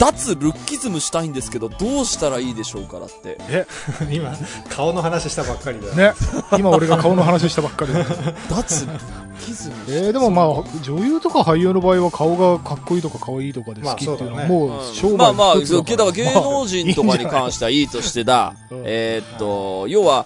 [0.00, 3.36] 脱ルッキズムしたいんですけど、どうしたらいいでしょうかだって。
[3.50, 3.66] え
[4.10, 4.32] 今
[4.70, 5.94] 顔の話したばっかりだ。
[5.94, 6.14] ね。
[6.58, 8.02] 今俺が顔の話したばっかりで
[8.48, 8.98] 脱ルッ
[9.44, 9.74] キズム。
[9.88, 10.46] えー、でもまあ
[10.82, 16.12] 女優とか俳優の場合は顔がかっこいいとか可愛いとかで好きっていうのはまあもう商売まあまあ、だから。
[16.12, 18.54] 芸能人とかに関してはいいとしてだ。
[18.72, 20.24] うんえーっと、要は、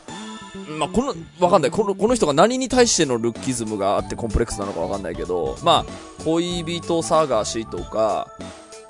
[0.79, 1.71] まあ、この、わかんない。
[1.73, 8.29] この、この人が何に対してのルッキズムがあってコンプレックスなのかわかんないけど、まあ、恋人探しとか、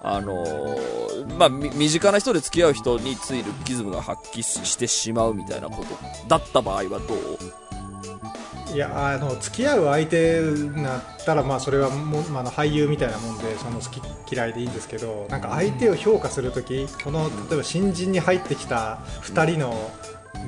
[0.04, 5.96] あのーまあ、身近な人で付き合う人についルッキズムが発揮してしまうみたいなこと
[6.28, 8.74] だった場合はどう？
[8.74, 19.90] いやあの付き合う相手なったらまあそれはも、まあ、の俳優みたいなもんでその好き嫌いでいいんですけどなんか相手を評価するときこの例えば新人に入ってきた2人の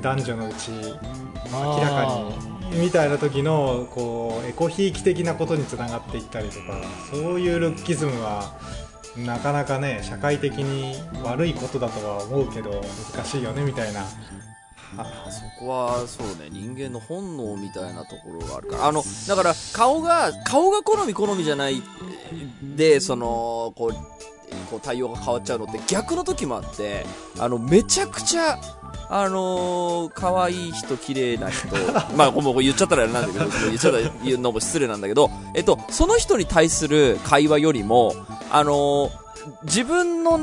[0.01, 2.29] 男女のうち明らか
[2.69, 8.53] にみたいな時のこうエコひいき的なことにつながっていったりとかそういうルッキズムは
[9.25, 12.81] なかなかね社会的に悪いことだとは思うけど
[13.13, 14.05] 難しいよねみたいな。
[14.95, 16.49] そこはそうね。
[16.49, 18.87] 人間の本能みたいなところがあるから。
[18.87, 21.81] あのだから顔が顔が好み好みじゃない
[22.75, 23.93] でそのこう
[24.69, 27.05] こう対応が変わっちゃうのって逆の時もあって
[27.37, 28.59] あのめちゃくちゃ
[29.09, 31.67] あのー、可愛い人、綺麗な人、
[32.17, 38.13] まあ、もう言っちゃったらなんだけど、言っちゃったら言うのも失礼なんだけど、えっと、その人に対する会話よりも、
[38.51, 39.11] あのー、
[39.63, 40.39] 自分の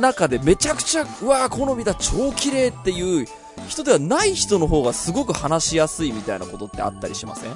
[0.00, 3.26] 中でめちゃくちゃ、うわー、好みだ、超綺麗っていう
[3.68, 7.52] 人ではない人の方がすごく話しやすいみたいなことってあったりしません？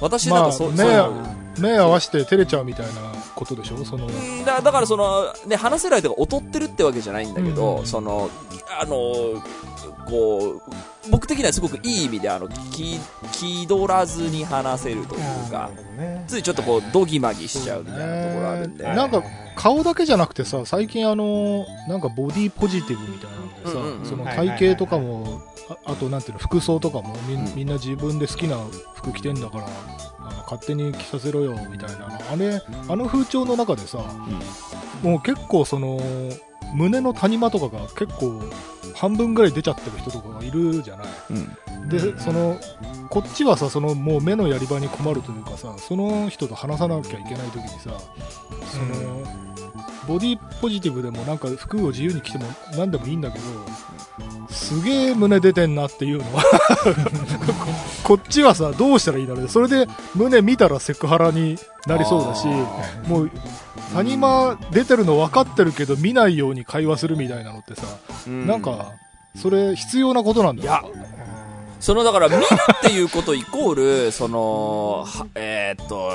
[0.00, 1.26] 私なんかそ、まあそういうの
[1.58, 2.92] 目目合わせて照れちゃうみたいな
[3.34, 3.84] ことでしょ？
[3.84, 4.06] その。
[4.06, 7.86] うんだだからその、ね、話せる相手が劣ってるってわけじゃないんだけど、うん。
[7.86, 8.30] その、
[8.80, 9.42] あの、
[10.06, 10.62] こう、
[11.10, 12.98] 僕的にはすごくいい意味で、あの、気、
[13.32, 16.24] 気取らずに話せるというか、ね。
[16.26, 18.84] ついちょっとこう、ドギマギしちゃうみたいなところあるんで。
[18.84, 19.22] ねなんか
[19.56, 24.06] 顔だけじゃなくてさ最近あのなんかボディポジティブみたいなのでさ、うんうんうん。
[24.06, 24.58] そのはいはいはい。
[24.58, 27.54] 体型とかもああとなんていうの服装とかもみ,、うん。
[27.54, 28.58] みんな自分で好きな
[28.94, 29.66] 服着てんだから
[30.18, 32.08] あの勝手に着させろよみたいな。
[32.30, 33.98] あれあの風潮の中でさ
[35.02, 36.00] もう結構その
[36.74, 38.42] 胸の谷間とかが結構
[38.94, 41.06] 半分ぐらい出ちゃってる人とかがいるじゃない。
[41.30, 41.88] うん。
[41.88, 42.58] でその
[43.08, 47.90] こっちはさそのもう目のやり場に困るというかさその人と話さなきゃいけない時にさ
[48.70, 49.24] その、
[50.06, 52.44] ボディポジティブでもなんか服を自由に着ても
[52.76, 53.44] 何でもいいんだけど
[54.50, 56.42] すげえ胸出てんなっていうのは。
[58.02, 59.48] こ こっちはさ、どうしたらいいんだろうね。
[59.48, 63.30] それで胸見たらセクハラになりそうだし、あもう、
[63.94, 67.82] 谷間出てるの分かってるけど見ないように会話するみたいなのってさ、
[68.26, 68.46] うん。
[68.46, 68.92] なんか、
[69.40, 70.90] それ必要なことなんだよ。
[71.80, 76.10] そのだから見るっていうことイコール、 その、はえーっと、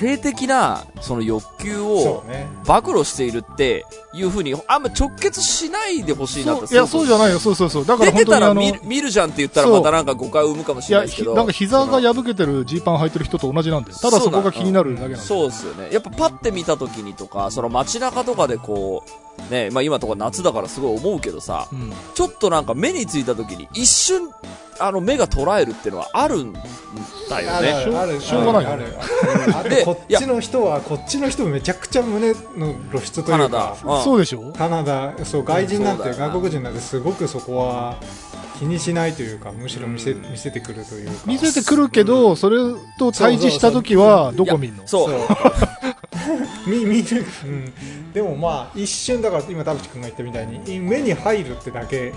[0.00, 2.24] 性的なその欲求そを
[2.66, 7.38] 暴露しているっていうふうに、あんま直結しないでほしいなといや、そうじゃないよ。
[7.38, 7.86] そうそうそう。
[7.86, 11.32] だから出てたら見る見るじゃんって言ったらまたなんか誤解を生むかもしれなや、いですけど。
[11.32, 13.96] ひなんか膝が破けてるジーパン履いてる人と同じなんだよ。
[13.96, 15.22] ただそこが気になるだけなんだよ。
[15.22, 15.88] そうですよね。
[15.92, 19.04] やっぱパッて見た時にとか、その街中とかでこ
[19.48, 21.92] う、ね、まあ今とか夏だからすごい思うけどさ、うん。
[22.14, 24.30] ちょっとなんか目についた時に一瞬、
[24.78, 27.84] あの目が捉えるっていうのはあるんだよね。
[27.86, 28.84] るあるしょうがないある。
[29.54, 29.70] ある。
[29.70, 33.74] でこっちの人はこっちの人めちゃくちゃ胸の露出とカナダ。
[33.76, 33.96] いうか。
[33.96, 34.04] うん。
[34.04, 34.52] そうでしょ？
[34.52, 35.12] カナダ。
[35.24, 37.96] そう外人なんて外国人なんてすごくそこは
[38.58, 41.12] 気にしないというかむしろ見せ,、見せてくるというか。
[41.26, 42.58] 見せてくるけど、それ
[42.98, 44.86] と対峙した時は、どこ見んの？
[44.86, 45.14] そう。
[46.66, 52.12] 見見る、うん、でもまあ一瞬だから今田淵君が言ったみたいに目に入るってだけ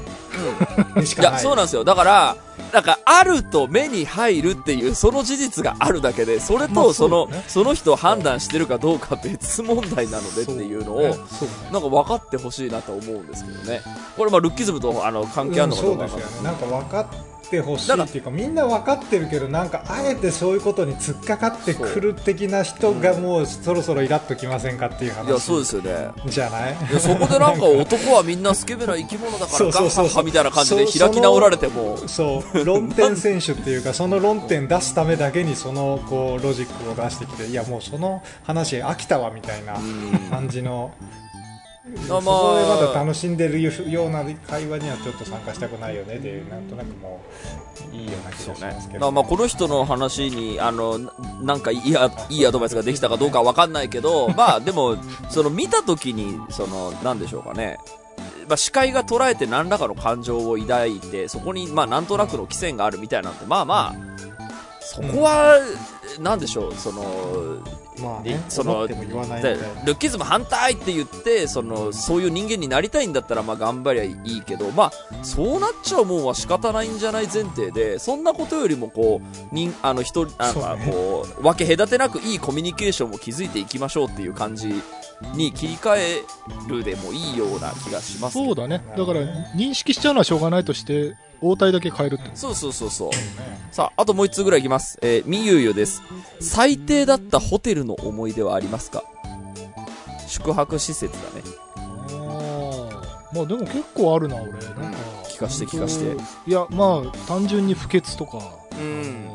[0.96, 1.42] にしいや、かない。
[1.42, 1.84] そうなんですよ。
[1.84, 2.38] だから、
[2.74, 7.44] なんか、あると目に入るっていう、その事実があるだけで、それまあと、その、そうだね。
[7.48, 11.14] その人を判断してるかどうか別問題なのでっていうのを、そうね。
[11.40, 11.54] そうね。
[11.72, 13.82] なんか分かってほしいなと思うんですけどね。
[14.18, 26.12] これ、まあ、ルッキズムと、あの、関係あるのかどうかうんそうですよねなんか分かってほしいっていうかみんな分かってるけどなんかあえてそういうことに突っかかってくる的な人がもうそろそろイラッときませんかっていう話いや、そうですよね。
[26.28, 39.76] じゃないいそこでなんか男はみんなスケベな生き物だからそうガッそうそうそうハみたいな感じで開き直られてもそう論点選手っていうかその論点出すためだけにそのこうロジックを出してきていやもうその話飽きたわみたいな
[40.30, 40.94] 感じの、
[42.08, 43.72] そこでまだ楽しんでるよ
[44.08, 47.22] うな会話にはちょっと参加したくないよねでなんとなくも
[47.92, 54.98] ういいような気がしますけど、まあまあこの人の話にあのななんかいいあいいアドバイスができたかどうかわかんないけど まあでも
[55.30, 57.78] その見た時にそのなんでしょうかね。
[58.48, 64.20] まあ、視界が捉えて何らかの感情を抱いてそこにまあなんとなくの起線があるみたいなんてまあまあ
[64.82, 65.60] そこは、
[66.20, 67.04] なんでしょうその
[68.02, 80.70] まあねそのルッキズム反対って言ってそのそういう人間になりたいんだったらまあ頑張りゃいいけど、まあ、そうなっちゃうもんは仕方ないんじゃない前提でそんなことよりもこう人あの人あそうね。
[80.70, 84.74] まあこう分け隔てなくいいコミュニケーションを築いていきましょうっていう感じ
[85.36, 86.22] に切り替え
[86.68, 88.82] るでもいいような気がしますそうだね。
[88.98, 89.22] だから、
[89.56, 92.32] 認識しちゃうのはしょうがないとして、応対だけ変えるって。
[92.36, 93.12] そうそうそうそう。
[93.72, 94.98] さあ、あともう一つぐらいいきます。
[95.02, 96.02] えー、みゆゆです。
[96.40, 99.04] 最低だったホテルの思い出はありますか？
[100.28, 101.44] 宿泊施設だね。
[101.78, 103.36] ああ。
[103.36, 104.52] まあでも結構あるな、俺。
[104.52, 104.62] なん
[104.94, 104.98] か。
[105.30, 108.40] 聞かして聞かしていや、まあ、単純に不潔とか。
[108.80, 109.30] うん。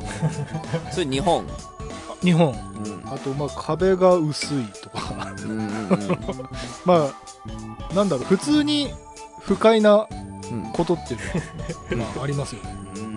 [0.91, 1.45] それ日本？
[2.21, 2.49] 日本。
[2.49, 3.03] うん。
[3.11, 5.33] あと、まあ、壁が薄いとか。
[5.43, 5.69] うんうんうん。
[6.85, 7.09] ま
[7.91, 8.93] あ、なんだろう、普通に
[9.41, 10.34] 不快なうん
[10.73, 11.17] ことってい
[11.93, 12.75] うのは、 まあ、ありますよね。
[12.95, 13.15] うん。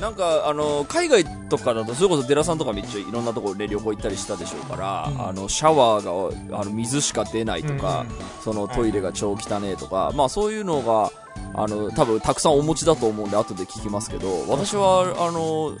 [0.00, 5.28] なんか、あの、海外とかだと、それこそ寺さんとかめっちゃいろんなところで旅行行ったりしたでしょうから、うん。
[5.28, 8.04] あの、シャワーが、あの、水しか出ないとか、
[8.42, 11.10] そのトイレが超汚ねえとか、まあそういうのが、
[11.54, 15.72] あの、多分たくさんお持ちだと思うんで後で聞きますけど、私は、あの、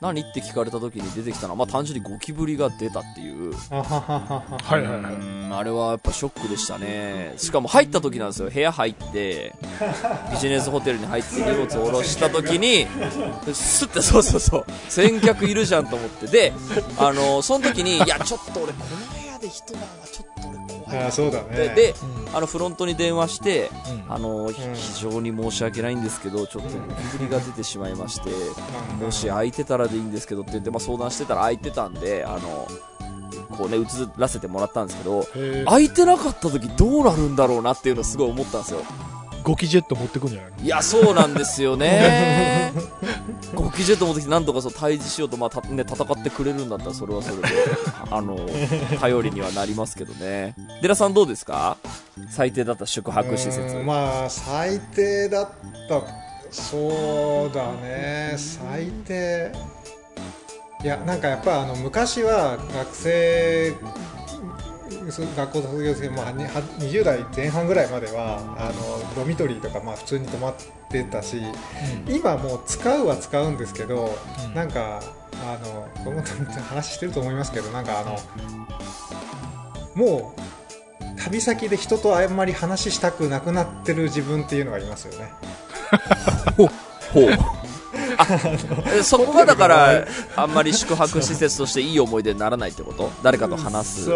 [0.00, 0.20] 何？
[0.20, 5.14] って聞かれた時に出てきたのは、まあ単純にゴキブリが出たっていう、あはいはいはい。
[5.14, 7.32] うんあれはやっぱショックでしたね。
[7.36, 8.50] しかも入った時なんですよ。
[8.50, 9.54] 部屋入って、
[10.30, 12.86] ビジネスホテルに入って荷物を下ろした時に、
[13.52, 16.26] スッてそうそうそう、先客いるじゃんと思って。
[16.26, 16.52] で、
[16.98, 21.48] あの、その時に、いや、ちょっと俺この部屋で一晩はちょっと俺あそうだね。
[21.56, 21.94] で、で
[22.30, 22.36] うん。
[22.36, 23.70] あの、フロントに電話して、
[24.06, 24.12] うん。
[24.14, 24.74] あの、ひうん。
[24.74, 26.68] 非常に申し訳ないんですけど、ちょっとゴ
[27.12, 29.06] キブリが出てしまいまして、うん。
[29.06, 32.68] もし空いてたらでいいんですけどって言って、まあ、相談してたら空いてたんで、あの、
[33.56, 33.84] こうね、移
[34.16, 35.26] らせてもらったんですけど、
[35.64, 38.82] 空いてなかった時どうなるんだろうなっていうのをすごい思ったんですよ。
[39.44, 40.62] ゴキジェット持ってくんじゃないの？
[40.62, 42.72] いや、そうなんですよね。
[43.78, 47.42] ゴキジェット持ってきてなんとかそう対峙しようと、まあたね、戦ってくれるんだったらそれはそれで、
[48.10, 48.36] あの、
[49.00, 50.56] 頼りにはなりますけどね。
[50.82, 51.76] デラさんどうですか？
[52.28, 53.60] 最低だった宿泊施設。
[53.76, 55.48] うんまあ最低だっ
[55.88, 56.02] た
[56.50, 59.52] そうだね最低
[60.82, 63.74] いやなんかやっぱあの昔は学生
[65.12, 70.54] 学校卒業して、まあ、には20代前半ぐらいまではあのドミトリーとかまあ普通に泊まっ
[70.90, 71.40] てたし
[72.08, 74.16] 今もう使うは使うんですけど、
[74.46, 75.00] うんなんか
[75.44, 76.22] あのこの
[76.62, 78.18] 話してると思いますけどなんかあの
[79.94, 85.30] もう旅先で人とあんまり話したくなくなってる自分っていうのがいますよね。
[86.56, 87.67] ほう。
[88.94, 93.10] えそこがだからあんまり宿泊施設としていい思い出にならないってこと？
[93.22, 94.10] 誰かと話す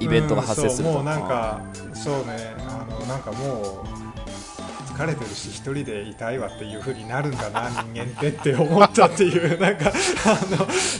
[0.00, 0.98] イベントが発生すると。
[0.98, 1.60] うんそうもうなんか
[1.94, 2.56] そうね。
[2.66, 3.93] あのなんかもう
[4.94, 9.92] 疲れてるし一人でいたいわっていう風になるんだな人間ってって思ったっていう なんか
[10.24, 10.38] あ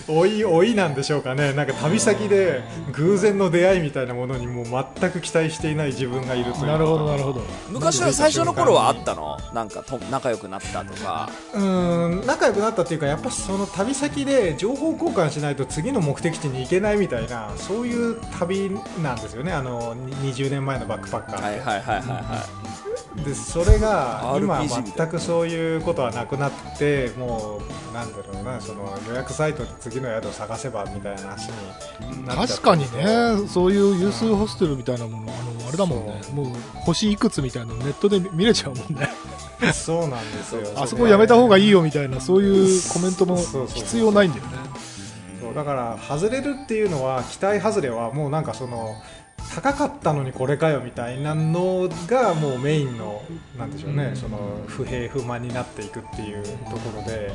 [0.09, 1.53] の老い老いなんでしょうかね。
[1.53, 7.43] なんか旅先で偶然の出会いみたいなものにもう全く期待していない自分がいるというなるほどなるほど。
[7.71, 9.39] 昔は最初の頃はあったの？
[9.53, 11.29] なんかと仲良くなったとか。
[11.55, 18.71] うん仲良くなったっていうかやっぱその旅先で情報交換しないと次の目的地に行けないみたいなそういう旅
[19.03, 19.53] なんですよね。
[19.53, 22.47] あのに20年前のバックパッカーって、はいはいはいはいは
[23.25, 27.61] でそれが今全くそういうことはなくなっても
[27.91, 31.49] うなんだろうなその予約サイトで次の宿を探せばみたいな話
[32.01, 36.21] になっ確かにねそういうユースホステルみたいなものあのあれだもんね。
[36.33, 36.47] もう
[36.81, 39.09] 星いくつみたいなのネットで見れちゃうもんね。
[39.73, 40.63] そうなんですよ。
[40.77, 43.37] あそこやめた方がいいよよみたいなそういうコメントも
[43.75, 44.53] 必要ないんだよね。
[45.55, 48.97] だから外れるっていうのは期待外れはもうなんかその
[49.55, 53.23] 高かったのにこれかよみたいなのがもうメインの
[53.59, 57.33] なんでしょうね、うんその不平不満になっていくっていうところで。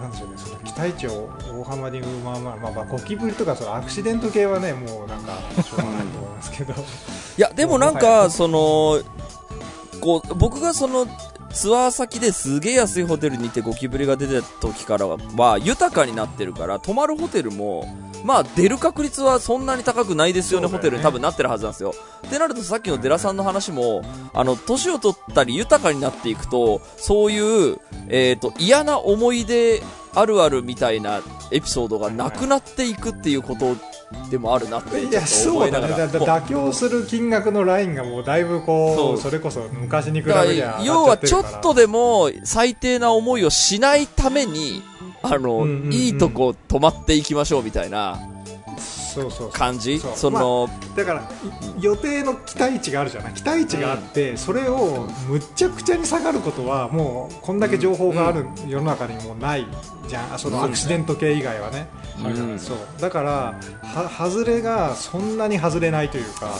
[0.00, 1.30] なんでしょうね、その期待値を
[1.60, 6.76] 大幅に上回る、まあ、まあ、ゴキブリとかそのアクシデント系はね、もうなんかしょうがないと思いますけど、い
[7.38, 9.00] いやでもなんかその
[10.00, 11.06] こう僕がその
[11.52, 17.86] ツアー先ですげえ安いホテルに行ってゴキブリが出てた時からは豊かになってるから泊まるホテルも
[18.24, 20.96] まあ出る確率はそんなに高くないですよねホテル。
[20.96, 21.94] に多分なってるはずなんですよ。
[22.26, 24.02] ってなるとさっきのデラさんの話も
[24.32, 29.82] あの年を取ったり豊かになっていくとそういう、えー、と嫌な思い出
[30.14, 33.76] あるあるみたいなエピソードがなくなっていくっていうこと
[34.30, 39.14] でもあるなっていや、とそうだね、妥協する金額のラインがもうだいぶこそう。
[39.14, 44.82] う、それこそ昔に比べりゃら要はちょっとでも最低な思いをしないために
[45.22, 45.92] あの、うんうんうん。
[45.92, 48.18] いいとこ泊まっていきましょうみたいな
[48.78, 49.50] そうそうそう。
[49.52, 49.98] 感じ？
[49.98, 53.34] その、だからい予定の期待値があるじゃない？
[53.34, 59.66] 期待値があって、それをむっちゃくちゃに下がることはもうこんだけ情報がある世の中にもない
[60.08, 61.88] じゃん、あそのアクシデント系以外はね、
[62.24, 62.58] うん。
[62.58, 62.78] そう。
[63.00, 66.50] だからは外れがそんなに外れないというか。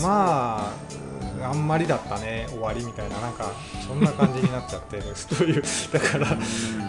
[0.00, 0.72] まあ
[1.42, 3.52] あんまりだったね終わりみたいななんか
[3.86, 5.02] そんな感じになっちゃって る
[5.36, 5.62] という
[5.92, 6.26] だから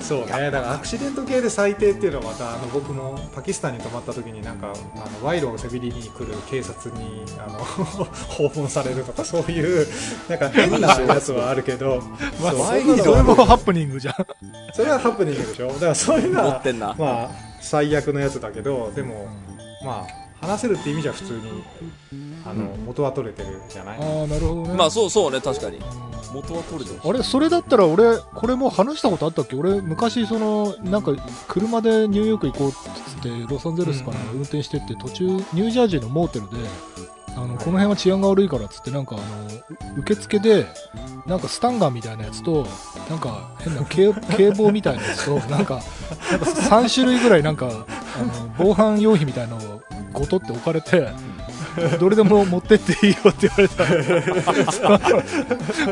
[0.02, 0.74] そうねだから。
[0.74, 7.60] アクシデント系で最低っていうのはまたあの僕もパキスタンに泊まった時になんかあの賄賂をせびりに来る警察にあの
[8.30, 9.88] 訪問されるとかそういう
[10.28, 12.02] なんか変なやつはあるけど、
[12.42, 14.16] まあ、れはもハプニングじゃん。
[14.74, 15.68] それはハプニングでしょ？
[15.68, 16.96] だからそういうのは持ってんな。
[16.98, 17.30] まあ
[17.62, 19.28] 最悪のやつだけどでも
[19.84, 20.06] ま
[20.42, 21.64] あ話せるって意味じゃ普通に
[22.46, 24.74] あの元は取れてるじゃない、ああなるほどね。
[24.76, 25.80] まあそうそうね確かに。
[26.34, 29.56] 元は取れてるあれそれだったら俺これも話したことあったっけ？
[29.56, 31.14] 俺昔そのなんか
[31.48, 36.58] 車でニューヨーク行こうっつってロサンゼルスから運転してって途中ニュージャージーのモーテルで
[37.36, 40.68] あのこの辺は治安が悪いからっつってなんかあの受付で
[41.26, 42.68] なんかスタンガンみたいなやつと
[43.10, 45.82] なんか変な警 警棒みたいなやつとなんか
[46.30, 47.86] なんか3種類ぐらいなんかあの
[48.56, 49.82] 防犯用品みたいなのを
[50.14, 51.08] ごとって置かれて
[52.00, 55.00] どれでも持ってっていいよって言われた。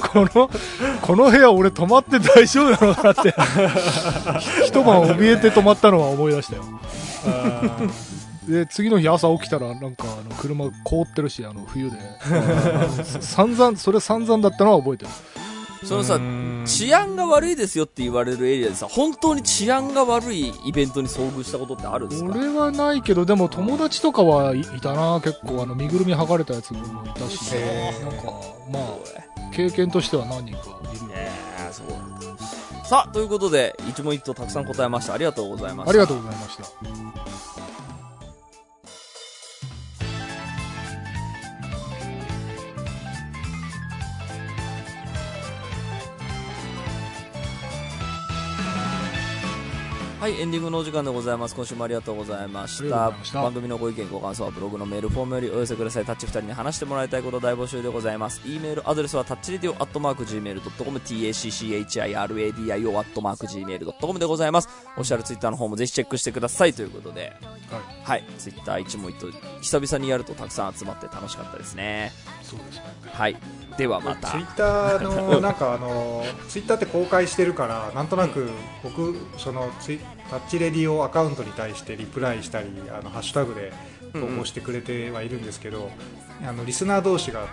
[0.07, 0.49] この
[1.01, 3.33] この部屋俺泊まって大丈夫なのかなって。
[4.65, 6.63] 一晩怯えて泊まったのは思い出したよ。
[8.47, 11.97] で次の日朝起きたらなんかあの車凍ってるしあの冬で。
[13.19, 15.11] 散々それ散々だったのは覚えてる
[15.87, 16.19] そのさ
[16.65, 22.31] 治安が悪いですよって言われるエリアでさ本当に治安が悪いイベントに遭遇したことってあるんですか？
[22.35, 25.63] 俺はないけどでも友達とかはいいたな結構。
[25.63, 27.53] あの身ぐるみ剥がれたやつもいたし。
[27.53, 28.25] なんか
[28.69, 31.11] まあ経験としては何人かいるよ。
[31.15, 32.43] えーそうなんだ。
[32.85, 35.13] さあということで一問一答たくさん答えました。
[35.13, 35.89] ありがとうございました。
[35.89, 36.63] ありがとうございました
[50.27, 51.55] はい、エンディングのお時間でございます。
[51.55, 53.13] 今週もありがとうございました。
[53.23, 56.05] した番組のご意見、ご感想はブログのメールフォームよりお寄せください。
[56.05, 58.41] タッチ2人に話してもらいたいこと大募集でございます。
[58.45, 64.67] e メールアドレスはタッチレディオアットマーク Gmail.com、tacchiradio アットマーク Gmail.com でございます。
[64.87, 67.33] オフィシャルツイッターの方もぜひチェックしてくださいということで、
[67.71, 72.11] はいはい、ツイッター一問一答、久々にやるとたくさん集まって楽しかったですね。
[72.43, 73.37] そうですねはい、
[73.77, 74.41] ではまたツイ。
[74.41, 78.49] ッターの なんかあのツイッターって公開してるからなんとなく
[78.83, 83.71] 僕そのツイタッチレディオアカウントに対してリプライしたりあのハッシュタグで
[84.13, 85.89] 投稿してくれてはいるんですけど、
[86.45, 87.47] あのリスナー同士が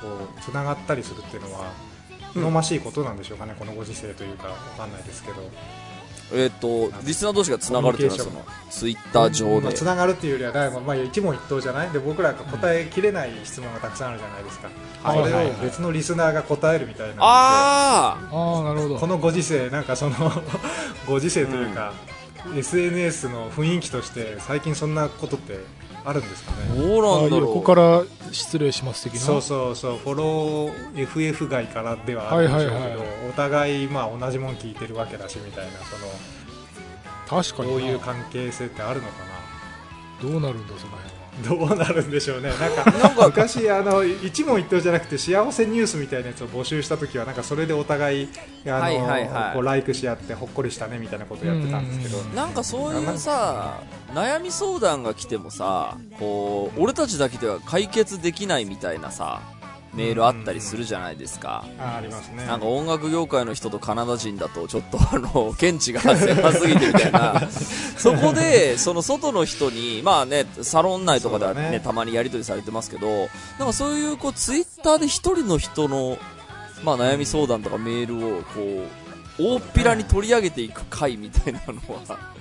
[0.00, 1.72] こうつながったりするっていうのは
[2.34, 5.36] 好ましいことなんでしょうかね、このご時世というかわかんないですけど
[6.32, 9.72] えっ、とリスナー同士がつながるというのはそのツイッター上で。
[9.72, 11.90] つながるっていうよりはまあ一問一答じゃない？
[11.90, 14.68] で僕らが答えきれない質問がたくさんあるじゃないですか、
[15.02, 18.96] はいそれを別のリスナーが答えるみたいなあああなるほど。
[18.96, 20.16] このご時世なんかその
[21.06, 21.92] ご時世というか、
[22.56, 25.60] SNS の雰囲気として最近そんなことって
[26.08, 26.80] あるんですかあね。
[26.80, 27.54] どうなんだろう。
[27.56, 28.02] 横から
[28.32, 29.20] 失礼します的な。
[29.20, 37.78] そうそうそうフォロー FF 外からではあるんでしょうけど、はいはいはいお互いまあ同じもん聞いてるわけだしみたいなその確かにな。
[37.80, 39.14] こういう関係性ってあるのか
[40.22, 42.50] どうなるんだその辺どうなるんでしょうね。
[42.50, 48.28] なんかなんか昔あの一問一答じゃなくて幸せニュースみたいなやつを募集した時はなんかそれでお互い
[48.66, 49.54] あの、はいはいはい。
[49.54, 52.34] こうライクし合ってほっこりしたねみたいなことをやってたんですけど、うん。
[52.34, 53.80] なんかそういうさ
[54.14, 59.40] 悩み相談が来てもさこう俺たちだけでは解決できないみたいなさ
[59.98, 62.46] メールあったりするじゃないですか、あありますね。
[62.46, 67.42] なんか音楽業界の人とカナダ人だとちょっとあの見地が狭すぎてみたいな。
[67.98, 71.70] そこでその外の人にまあねサロン内とかではね。
[71.70, 73.28] ねたまにやり取りされてますけど
[73.58, 76.16] なんかそういうこうツイッターで一人の人の
[76.84, 78.84] まあ悩み相談とかメールをこ
[79.38, 82.37] う大っぴらに取り上げていく回みたいなのは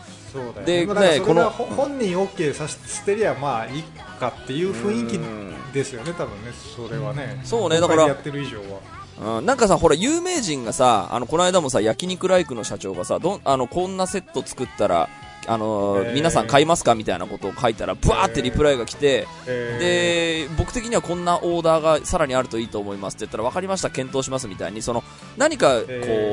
[0.65, 3.83] でねこほ本人 OK させてりゃまあいい
[4.19, 5.71] かっていう雰囲気うん。
[5.73, 7.41] ですよね多分ねそれはね。
[7.43, 8.07] そうねだから。
[8.07, 9.37] やってる以上は。
[9.39, 15.09] うん、なんかさ、ほら、有名人がさ、あの、この間もさ、焼肉ライクの社長がさ、どん、あの、こんなセット作ったら、
[15.47, 25.03] あの皆さん買いますかみたいなことを書いたら、ブワーってリプライが来て、えで、僕的にはこんなオーダーがさらにあるといいと思いますって言ったら、分かりました、検討しますみたいに、その、
[25.37, 25.85] 何か、こ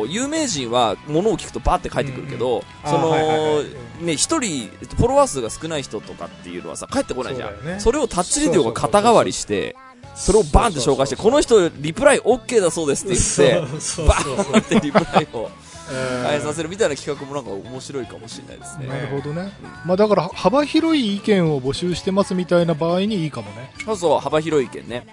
[0.05, 2.91] う、有名人は、ものを聞くとバーって書いてくるけど、うん。
[2.91, 3.63] その、あはいはいは
[4.01, 4.05] い。
[4.05, 7.55] ね、一人、フォロワー数が少ない人とかっていうのはさ、帰ってこないじゃん。
[7.79, 9.77] そそれをタッチレディオが肩代わりして、
[10.17, 15.51] それをバーンって紹介して、この人、リプライ OK だそうですって言って、バーンってリプライを
[15.91, 18.87] えー返させるみたいな企画もなんか面白いかもしれないですね。
[18.87, 19.53] なるほどね、
[19.85, 23.71] まあ、だから幅広い意見を募集してますみたいな場合にいいかもね。
[23.85, 25.07] そうそう、幅広い意見ね。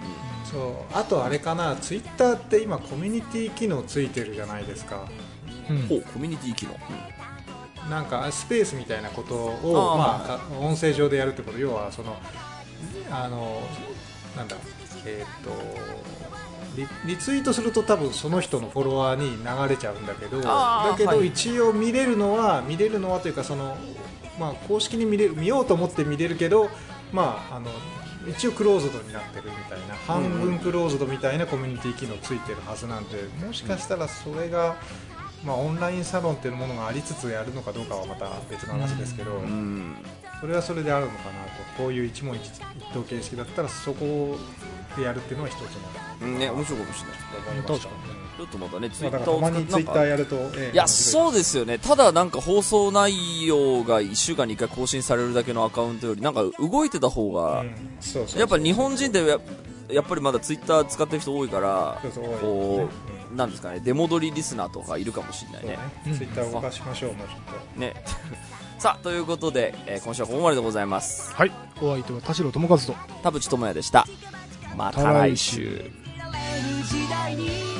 [0.49, 0.97] そう。
[0.97, 5.07] あとあれかなツイッターって今コミュニティ機能ついてるじゃないですか。
[5.69, 5.87] うん。
[5.87, 6.77] ほう、コミュニティ機能。
[7.89, 11.57] なんかスペースみたいなことあをーまあか音声上でやるってこと。
[11.57, 12.15] 要はその
[13.09, 13.61] あの
[14.37, 14.55] なんだ
[15.05, 15.51] えーっと
[16.75, 23.77] リリツイートすると多分その人のフォロワーに流れちゃうんだけどだけどはい一応見れるのは見れるのはというかその
[24.39, 26.69] まあ公式に見れる見ようと思って見れるけど
[27.11, 27.69] まああの
[28.27, 34.75] 一応クローズドになってるみたいな半分クローズドみたいなコミュニティ機能ついてるはずなんでもしかしたらそれが、
[35.43, 39.95] まあ、オンラインサロンっていうものがありつつやるのかどうかはまた別の話ですけど、うん。
[40.39, 41.31] それはそれであるのかなと。
[41.77, 42.59] こういう一問一
[42.93, 44.37] 答形式だったらそこ
[44.95, 45.65] でやるっていうのは一つの
[46.21, 47.17] うんね、面白いかもしれない。
[47.51, 51.77] 思いました確ちょっとまたね、ツイッターを使って、にツイッターやると、ええいや、そうですよね。
[51.77, 59.37] ただなんか放送内容が1週間に1回更新されるだけのアカウントより、なんか動いてた方が、うんそうそうやっぱ日本人でや
[59.91, 62.89] やっぱりまだツイッター使ってる人多いからそうそう多いこ
[63.29, 65.79] ううなんですかね出戻りリスナーとかいるかもしれないね。
[66.05, 67.39] ツイッター動かしましょうもうちょっ
[67.73, 67.79] と。
[67.79, 67.93] ね。
[68.79, 71.31] さあということで、えー今週はここまででございます。
[71.35, 71.51] はい。
[71.81, 72.95] お相手は田代智和と。
[73.21, 74.07] 田淵智也でした。
[74.75, 75.91] また来週
[77.21, 77.70] i you.